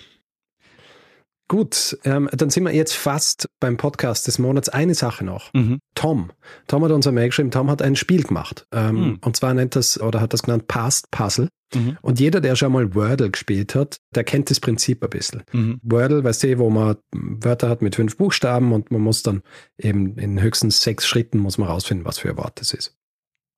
[1.47, 4.69] Gut, ähm, dann sind wir jetzt fast beim Podcast des Monats.
[4.69, 5.53] Eine Sache noch.
[5.53, 5.79] Mhm.
[5.93, 6.31] Tom.
[6.67, 8.65] Tom hat uns einmal geschrieben, Tom hat ein Spiel gemacht.
[8.71, 9.19] Ähm, mhm.
[9.23, 11.49] Und zwar nennt das, oder hat das genannt Past Puzzle.
[11.73, 11.97] Mhm.
[12.01, 15.43] Und jeder, der schon mal Wordle gespielt hat, der kennt das Prinzip ein bisschen.
[15.51, 15.79] Mhm.
[15.83, 19.43] Wordle, weißt du, wo man Wörter hat mit fünf Buchstaben und man muss dann
[19.77, 22.95] eben in höchstens sechs Schritten muss man rausfinden, was für ein Wort das ist.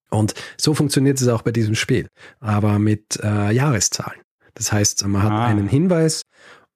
[0.09, 2.07] Und so funktioniert es auch bei diesem Spiel,
[2.39, 4.21] aber mit äh, Jahreszahlen.
[4.53, 5.45] Das heißt, man hat ah.
[5.45, 6.23] einen Hinweis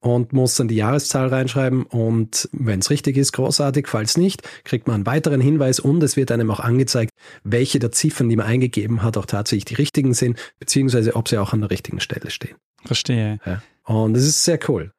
[0.02, 4.88] und muss dann die Jahreszahl reinschreiben und wenn es richtig ist, großartig, falls nicht, kriegt
[4.88, 7.12] man einen weiteren Hinweis und es wird einem auch angezeigt,
[7.44, 11.38] welche der Ziffern, die man eingegeben hat, auch tatsächlich die richtigen sind, beziehungsweise ob sie
[11.38, 12.56] auch an der richtigen Stelle stehen.
[12.84, 13.40] Verstehe.
[13.46, 13.62] Ja.
[13.84, 14.92] Und das ist sehr cool.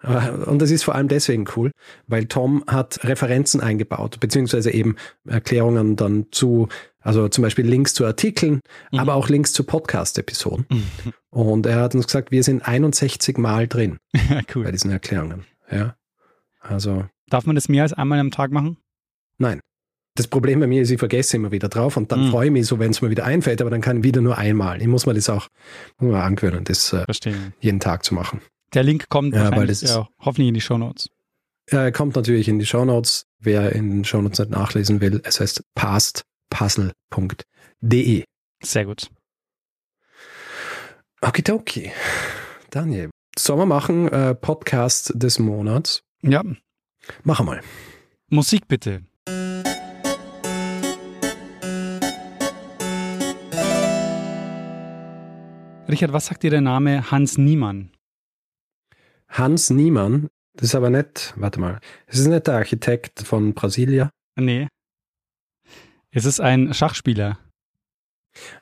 [0.46, 1.70] Und das ist vor allem deswegen cool,
[2.08, 4.96] weil Tom hat Referenzen eingebaut, beziehungsweise eben
[5.26, 6.68] Erklärungen dann zu,
[7.02, 8.98] also zum Beispiel Links zu Artikeln, mhm.
[8.98, 10.66] aber auch Links zu Podcast-Episoden.
[10.70, 11.12] Mhm.
[11.30, 13.98] Und er hat uns gesagt, wir sind 61 Mal drin
[14.54, 14.64] cool.
[14.64, 15.44] bei diesen Erklärungen.
[15.70, 15.96] Ja.
[16.60, 17.06] Also.
[17.28, 18.76] Darf man das mehr als einmal am Tag machen?
[19.38, 19.60] Nein.
[20.14, 22.30] Das Problem bei mir ist, ich vergesse immer wieder drauf und dann mhm.
[22.30, 24.36] freue ich mich so, wenn es mir wieder einfällt, aber dann kann ich wieder nur
[24.36, 24.82] einmal.
[24.82, 25.48] Ich muss mir das auch
[25.98, 27.04] nur angewöhnen, das äh,
[27.60, 28.42] jeden Tag zu machen.
[28.74, 31.08] Der Link kommt ja, weil das ja, hoffentlich in die Shownotes.
[31.66, 33.26] Er kommt natürlich in die Shownotes.
[33.38, 35.64] Wer in den Shownotes nicht nachlesen will, es heißt
[36.52, 38.24] puzzle.de.
[38.62, 39.10] Sehr gut.
[41.22, 41.90] Okidoki.
[42.70, 46.02] Daniel, sollen wir machen äh, Podcast des Monats?
[46.20, 46.42] Ja.
[47.24, 47.60] Machen wir mal.
[48.28, 49.02] Musik bitte.
[55.88, 57.90] Richard, was sagt dir der Name Hans Niemann?
[59.28, 64.10] Hans Niemann, das ist aber nicht, warte mal, das ist nicht der Architekt von Brasilia.
[64.36, 64.68] Nee.
[66.14, 67.38] Es ist ein Schachspieler.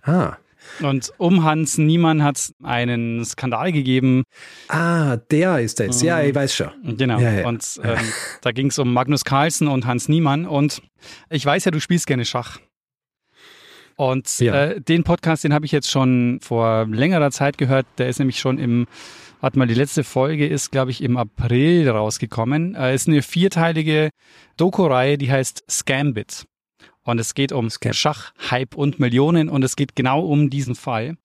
[0.03, 0.37] Ah.
[0.81, 4.23] Und um Hans Niemann hat es einen Skandal gegeben.
[4.69, 6.01] Ah, der ist es.
[6.03, 6.97] Ja, ich weiß schon.
[6.97, 7.19] Genau.
[7.19, 7.49] Ja, ja.
[7.49, 7.99] Und ähm,
[8.41, 10.47] da ging es um Magnus Carlsen und Hans Niemann.
[10.47, 10.81] Und
[11.29, 12.61] ich weiß ja, du spielst gerne Schach.
[13.97, 17.87] Und äh, den Podcast, den habe ich jetzt schon vor längerer Zeit gehört.
[17.99, 18.87] Der ist nämlich schon im,
[19.41, 22.77] warte mal, die letzte Folge ist, glaube ich, im April rausgekommen.
[22.77, 24.11] Äh, ist eine vierteilige
[24.57, 26.47] Doku-Reihe, die heißt Scambit.
[27.11, 31.17] Und es geht um Schach, Hype und Millionen und es geht genau um diesen Fall.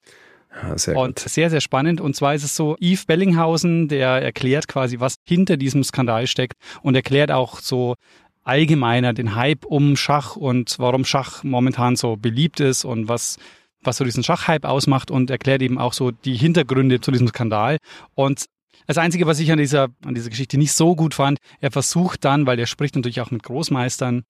[0.49, 1.29] Ah, sehr Und gut.
[1.29, 1.99] sehr, sehr spannend.
[1.99, 6.57] Und zwar ist es so, Yves Bellinghausen, der erklärt quasi, was hinter diesem Skandal steckt
[6.81, 7.95] und erklärt auch so
[8.43, 13.37] allgemeiner den Hype um Schach und warum Schach momentan so beliebt ist und was,
[13.81, 17.77] was so diesen Schachhype ausmacht und erklärt eben auch so die Hintergründe zu diesem Skandal.
[18.13, 18.45] Und
[18.87, 22.25] das Einzige, was ich an dieser, an dieser Geschichte nicht so gut fand, er versucht
[22.25, 24.23] dann, weil er spricht natürlich auch mit Großmeistern,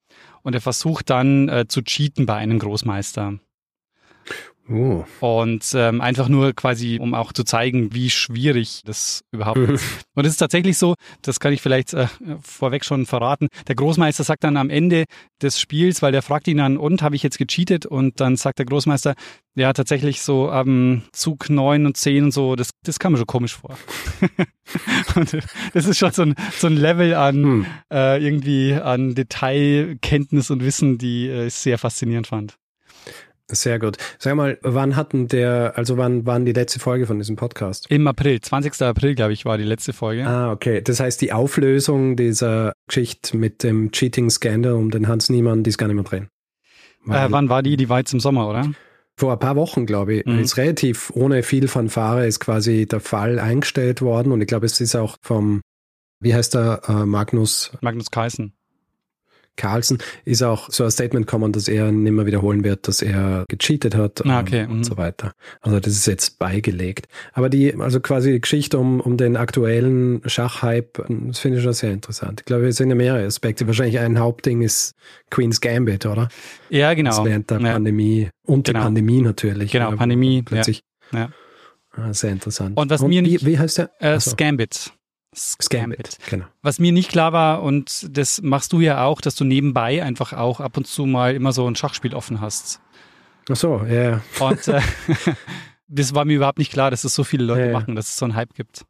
[0.43, 3.39] und er versucht dann äh, zu cheaten bei einem Großmeister.
[4.67, 9.85] Uh, Und ähm, einfach nur quasi, um auch zu zeigen, wie schwierig das überhaupt ist.
[10.15, 12.07] Und es ist tatsächlich so, das kann ich vielleicht äh,
[12.41, 15.05] vorweg schon verraten, der Großmeister sagt dann am Ende
[15.39, 17.85] des Spiels, weil der fragt ihn dann, und habe ich jetzt gecheatet?
[17.85, 19.13] Und dann sagt der Großmeister,
[19.53, 23.27] ja, tatsächlich so am Zug 9 und 10 und so, das, das kam mir schon
[23.27, 23.77] komisch vor.
[25.15, 25.37] und
[25.73, 27.65] das ist schon so ein, so ein Level an hm.
[27.93, 32.57] äh, irgendwie an Detailkenntnis und Wissen, die äh, ich sehr faszinierend fand.
[33.51, 33.97] Sehr gut.
[34.17, 37.85] Sag mal, wann hatten der, also wann waren die letzte Folge von diesem Podcast?
[37.89, 38.81] Im April, 20.
[38.81, 40.25] April, glaube ich, war die letzte Folge.
[40.25, 40.81] Ah, okay.
[40.81, 45.77] Das heißt, die Auflösung dieser Geschichte mit dem Cheating-Scandal um den Hans Niemann, die ist
[45.77, 46.27] gar nicht mehr drin.
[47.07, 47.77] Äh, wann war die?
[47.77, 48.71] Die war jetzt im Sommer, oder?
[49.17, 50.39] vor ein paar Wochen, glaube ich, Mhm.
[50.39, 54.81] ist relativ ohne viel Fanfare ist quasi der Fall eingestellt worden und ich glaube, es
[54.81, 55.61] ist auch vom,
[56.19, 58.51] wie heißt der, äh, Magnus Magnus Carlsen.
[59.57, 63.45] Carlsen, ist auch so ein Statement gekommen, dass er nicht mehr wiederholen wird, dass er
[63.49, 64.83] gecheatet hat Ah, okay, und mhm.
[64.83, 65.31] so weiter.
[65.61, 67.07] Also das ist jetzt beigelegt.
[67.33, 71.73] Aber die, also quasi die Geschichte um, um den aktuellen Schachhype, das finde ich schon
[71.73, 72.41] sehr interessant.
[72.41, 73.65] Ich glaube, es sind ja mehrere Aspekte.
[73.67, 74.93] Wahrscheinlich ein Hauptding ist
[75.29, 76.29] Queen's Gambit, oder?
[76.69, 77.11] Ja, genau.
[77.11, 77.73] Das während der ja.
[77.73, 78.79] Pandemie und Genau.
[78.79, 79.71] die Pandemie natürlich.
[79.71, 80.83] Genau, Ja, Pandemie, Plötzlich.
[81.13, 81.29] ja.
[81.93, 82.77] Ah, sehr interessant.
[82.77, 83.89] Und was mir wie, nicht- wie heißt der?
[83.99, 84.91] Äh, Scambit.
[85.35, 86.17] Scambit.
[86.29, 86.45] Genau.
[86.61, 90.33] Was mir nicht klar war, und das machst du ja auch, dass du nebenbei einfach
[90.33, 92.81] auch ab und zu mal immer so ein Schachspiel offen hast.
[93.49, 94.21] Ach so, ja, ja.
[94.39, 94.81] Und äh,
[95.87, 97.73] das war mir überhaupt nicht klar, dass es so viele Leute ja.
[97.73, 98.85] machen, dass es so einen Hype gibt.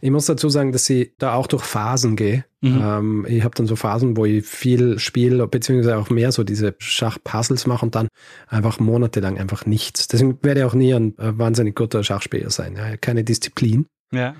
[0.00, 2.44] Ich muss dazu sagen, dass ich da auch durch Phasen gehe.
[2.60, 2.80] Mhm.
[2.82, 6.74] Ähm, ich habe dann so Phasen, wo ich viel spiele, beziehungsweise auch mehr so diese
[6.78, 8.08] Schachpuzzles mache und dann
[8.48, 10.08] einfach monatelang einfach nichts.
[10.08, 12.76] Deswegen werde ich auch nie ein äh, wahnsinnig guter Schachspieler sein.
[12.76, 13.86] Ja, keine Disziplin.
[14.12, 14.34] Ja.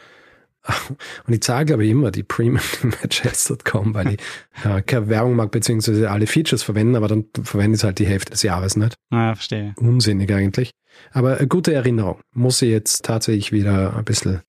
[1.27, 4.21] Und ich zahle, glaube ich, immer die Premium bei chess.com, weil ich
[4.65, 8.07] äh, keine Werbung mag, beziehungsweise alle Features verwenden, aber dann verwende ich es halt die
[8.07, 8.95] Hälfte des Jahres nicht.
[9.11, 9.75] Ah, verstehe.
[9.77, 10.71] Unsinnig eigentlich.
[11.13, 12.21] Aber eine gute Erinnerung.
[12.33, 14.43] Muss ich jetzt tatsächlich wieder ein bisschen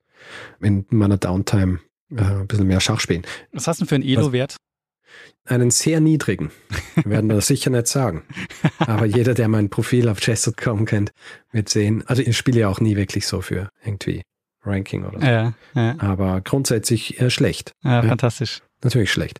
[0.60, 1.80] in meiner Downtime
[2.12, 3.24] äh, ein bisschen mehr Schach spielen.
[3.52, 4.58] Was hast du für einen Elo-Wert?
[5.46, 6.52] Einen sehr niedrigen.
[6.96, 8.24] Wir werden das sicher nicht sagen.
[8.78, 11.12] Aber jeder, der mein Profil auf chess.com kennt,
[11.52, 12.04] wird sehen.
[12.06, 14.22] Also ich spiele ja auch nie wirklich so für irgendwie
[14.64, 15.26] Ranking oder so.
[15.26, 17.74] Ja, ja, Aber grundsätzlich äh, schlecht.
[17.84, 18.10] ja, Ja.
[18.10, 18.62] fantastisch.
[18.84, 19.38] Natürlich schlecht.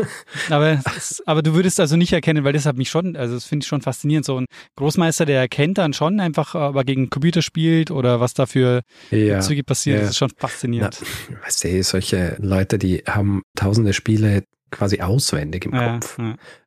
[0.50, 0.80] Aber,
[1.26, 3.68] aber du würdest also nicht erkennen, weil das hat mich schon, also das finde ich
[3.68, 4.24] schon faszinierend.
[4.24, 4.46] So ein
[4.76, 9.40] Großmeister, der erkennt dann schon einfach, aber gegen Computer spielt oder was da für Ja.
[9.40, 10.00] Züge passiert, ja.
[10.02, 11.02] das ist schon faszinierend.
[11.44, 16.16] Weißt du, solche Leute, die haben tausende Spiele quasi auswendig im Kopf.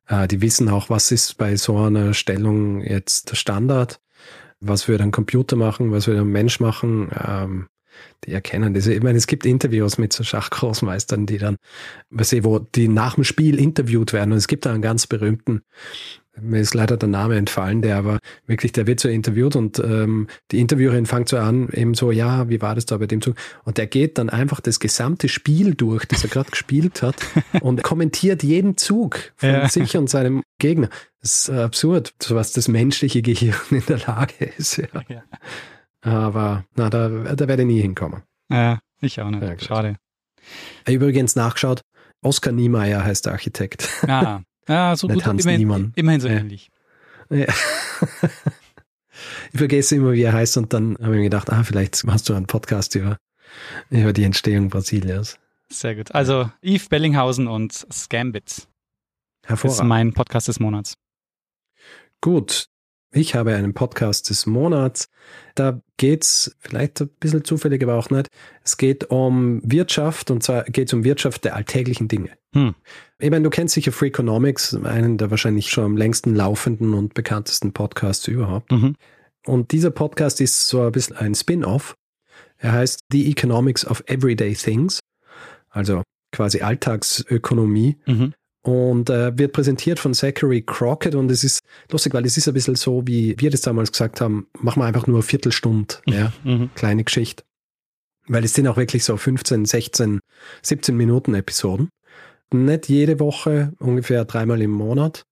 [0.06, 4.00] Äh, die wissen auch, was ist bei so einer Stellung jetzt der Standard,
[4.60, 7.10] was würde ein Computer machen, was würde ein Mensch machen.
[7.26, 7.68] Ähm,
[8.24, 8.86] die erkennen das.
[8.86, 11.56] Ich meine, es gibt Interviews mit so Schachgroßmeistern, die dann,
[12.10, 14.32] weißt du, wo die nach dem Spiel interviewt werden.
[14.32, 15.62] Und es gibt da einen ganz berühmten,
[16.40, 20.28] mir ist leider der Name entfallen, der aber wirklich, der wird so interviewt und ähm,
[20.50, 23.36] die Interviewerin fängt so an, eben so, ja, wie war das da bei dem Zug?
[23.64, 27.16] Und der geht dann einfach das gesamte Spiel durch, das er gerade gespielt hat
[27.60, 29.68] und kommentiert jeden Zug von Ja.
[29.68, 30.90] sich und seinem Gegner.
[31.20, 34.76] Das ist absurd, so was das menschliche Gehirn in der Lage ist.
[34.76, 34.86] Ja.
[35.08, 35.22] Ja.
[36.02, 38.22] Aber na, da, da werde ich nie hinkommen.
[38.50, 39.42] Ja, ich auch nicht.
[39.42, 39.58] Ja.
[39.58, 39.96] Schade.
[40.86, 41.82] Übrigens nachgeschaut,
[42.22, 43.88] Oskar Niemeyer heißt der Architekt.
[44.08, 45.26] Ah, ja, so Nicht gut.
[45.26, 45.92] Hans immerhin, Niemann.
[45.96, 46.70] immerhin so ähnlich.
[47.30, 47.46] Ja.
[49.52, 52.28] Ich vergesse immer, wie er heißt und dann habe ich mir gedacht, ah, vielleicht machst
[52.28, 53.18] du einen Podcast über,
[53.90, 55.38] über die Entstehung Brasiliens.
[55.70, 56.14] Sehr gut.
[56.14, 58.46] Also Yves Bellinghausen und Scambit.
[58.46, 58.68] Das ist
[59.48, 59.88] Hervorragend.
[59.88, 60.94] mein Podcast des Monats.
[62.20, 62.68] Gut.
[63.10, 65.08] Ich habe einen Podcast des Monats.
[65.54, 68.28] Da geht's vielleicht ein bisschen zufällig, aber auch nicht.
[68.62, 72.30] Es geht um Wirtschaft und zwar geht es um Wirtschaft der alltäglichen Dinge.
[72.52, 72.74] Hm.
[73.18, 77.72] Ich meine, du kennst sicher Freakonomics, einen der wahrscheinlich schon am längsten laufenden und bekanntesten
[77.72, 78.70] Podcasts überhaupt.
[78.72, 78.94] Mhm.
[79.46, 81.94] Und dieser Podcast ist so ein bisschen ein Spin-off.
[82.58, 85.00] Er heißt The Economics of Everyday Things,
[85.70, 86.02] also
[86.32, 87.96] quasi Alltagsökonomie.
[88.06, 92.48] Mhm und äh, wird präsentiert von Zachary Crockett und es ist lustig, weil es ist
[92.48, 95.94] ein bisschen so, wie wir das damals gesagt haben, machen wir einfach nur eine Viertelstunde,
[96.06, 96.70] ja, mhm.
[96.74, 97.44] kleine Geschichte.
[98.26, 100.20] Weil es sind auch wirklich so 15, 16,
[100.62, 101.88] 17 Minuten Episoden.
[102.52, 105.24] Nicht jede Woche, ungefähr dreimal im Monat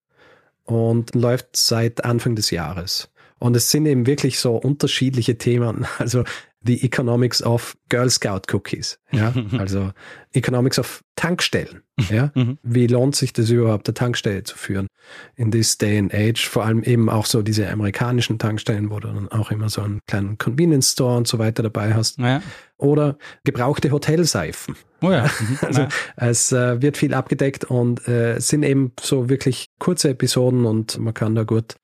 [0.64, 3.10] und läuft seit Anfang des Jahres.
[3.38, 5.86] Und es sind eben wirklich so unterschiedliche Themen.
[5.98, 6.24] Also
[6.66, 8.98] The Economics of Girl Scout Cookies.
[9.12, 9.92] Ja, also
[10.32, 11.82] Economics of Tankstellen.
[12.10, 12.58] Ja, mhm.
[12.62, 14.86] wie lohnt sich das überhaupt, eine Tankstelle zu führen
[15.34, 16.46] in this day and age?
[16.46, 20.00] Vor allem eben auch so diese amerikanischen Tankstellen, wo du dann auch immer so einen
[20.06, 22.18] kleinen Convenience Store und so weiter dabei hast.
[22.18, 22.42] Ja.
[22.76, 24.76] Oder gebrauchte Hotelseifen.
[25.00, 25.24] Oh ja.
[25.40, 25.58] Mhm.
[25.66, 25.88] Also ja.
[26.16, 31.14] es äh, wird viel abgedeckt und äh, sind eben so wirklich kurze Episoden und man
[31.14, 31.76] kann da gut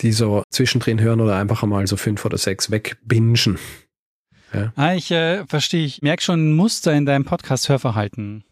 [0.00, 3.58] die so zwischendrin hören oder einfach einmal so fünf oder sechs wegbingen.
[4.52, 4.72] Ja.
[4.76, 8.44] Ah, ich äh, verstehe, ich merke schon ein Muster in deinem Podcast-Hörverhalten.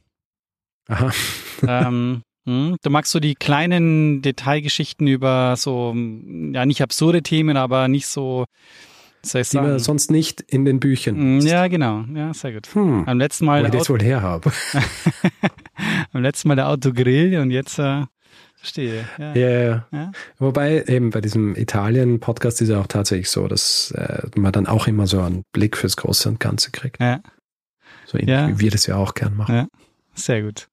[0.88, 1.10] Aha.
[1.66, 5.94] ähm, hm, du magst so die kleinen Detailgeschichten über so,
[6.52, 8.44] ja, nicht absurde Themen, aber nicht so,
[9.22, 9.48] ich sagen?
[9.50, 11.16] Die man sonst nicht in den Büchern.
[11.16, 12.04] Hm, ja, genau.
[12.14, 12.68] Ja, sehr gut.
[12.74, 13.04] Hm.
[13.06, 13.62] Am letzten Mal.
[13.62, 14.52] Wo ich das wohl her habe.
[16.12, 18.04] Am letzten Mal der Autogrill und jetzt äh,
[18.56, 19.06] Verstehe.
[19.18, 19.34] Ja.
[19.34, 19.88] Yeah.
[19.92, 20.12] ja.
[20.38, 24.86] Wobei eben bei diesem Italien-Podcast ist ja auch tatsächlich so, dass äh, man dann auch
[24.86, 27.00] immer so einen Blick fürs Große und Ganze kriegt.
[27.00, 27.20] Ja.
[28.06, 28.48] So ja.
[28.48, 29.54] wie wir das ja auch gern machen.
[29.54, 29.68] Ja.
[30.14, 30.68] Sehr gut.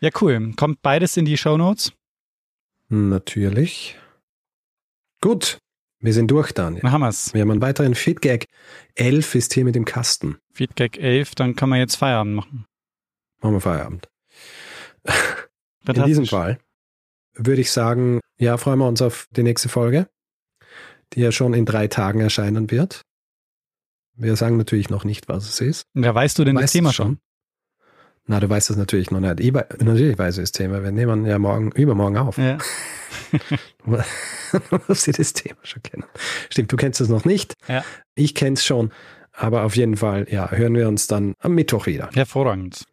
[0.00, 0.52] Ja, cool.
[0.56, 1.92] Kommt beides in die Show Notes?
[2.88, 3.96] Natürlich.
[5.20, 5.58] Gut.
[6.00, 6.82] Wir sind durch, Daniel.
[6.82, 7.34] Dann haben wir's.
[7.34, 8.46] Wir haben einen weiteren Feedgag.
[8.94, 10.38] 11 ist hier mit dem Kasten.
[10.52, 12.66] Feedgag 11, dann kann man jetzt Feierabend machen.
[13.40, 14.08] Machen wir Feierabend.
[15.86, 16.58] In diesem Fall
[17.38, 20.08] würde ich sagen, ja, freuen wir uns auf die nächste Folge,
[21.14, 23.02] die ja schon in drei Tagen erscheinen wird.
[24.14, 25.84] Wir sagen natürlich noch nicht, was es ist.
[25.94, 27.18] Ja, weißt du denn weißt das Thema schon?
[28.26, 29.40] Na, du weißt das natürlich noch nicht.
[29.40, 30.82] Ich, natürlich weiß ich das Thema.
[30.82, 32.36] Wir nehmen ja morgen, übermorgen auf.
[32.36, 32.58] Ja.
[33.86, 36.04] du musst dir das Thema schon kennen.
[36.50, 37.54] Stimmt, du kennst es noch nicht.
[37.68, 37.84] Ja.
[38.14, 38.92] Ich kenne es schon.
[39.32, 42.10] Aber auf jeden Fall, ja, hören wir uns dann am Mittwoch wieder.
[42.12, 42.84] Hervorragend.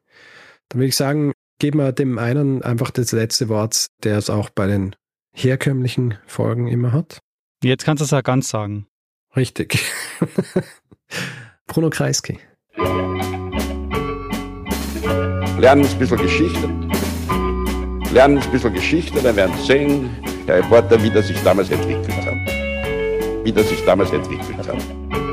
[0.69, 4.49] Dann würde ich sagen, geben wir dem einen einfach das letzte Wort, der es auch
[4.49, 4.95] bei den
[5.33, 7.19] herkömmlichen Folgen immer hat.
[7.63, 8.87] Jetzt kannst du es ja ganz sagen.
[9.35, 9.83] Richtig.
[11.67, 12.39] Bruno Kreisky.
[15.57, 16.69] Lernen ein bisschen Geschichte.
[18.11, 20.09] Lernen ein bisschen Geschichte, dann werden Sie sehen,
[20.47, 23.45] der Reporter, wie das sich damals entwickelt hat.
[23.45, 25.24] Wie das sich damals entwickelt hat.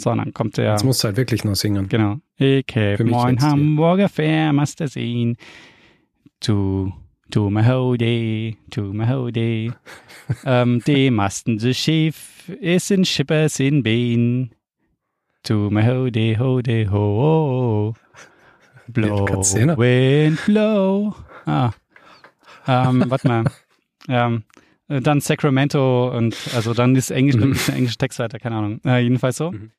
[0.00, 0.70] So, dann kommt der.
[0.70, 1.88] Jetzt musst du halt wirklich nur singen.
[1.88, 2.18] Genau.
[2.36, 5.36] Ich hab mein Hamburger Fährmaster sehen.
[6.40, 6.92] To,
[7.32, 9.74] to my hode, to my hode.
[10.44, 14.54] ähm, die Masten so schief, es sind Schippers in Bein.
[15.42, 17.94] To my hode, hode, ho.
[18.86, 21.14] Blow, wind, blow.
[21.44, 21.72] Ah.
[22.68, 23.44] Ähm, warte mal.
[24.10, 24.44] Ähm,
[24.88, 27.74] dann Sacramento und also dann ist Englisch, mhm.
[27.74, 28.80] englische Text weiter, keine Ahnung.
[28.86, 29.52] Äh, jedenfalls so.
[29.52, 29.70] Mhm.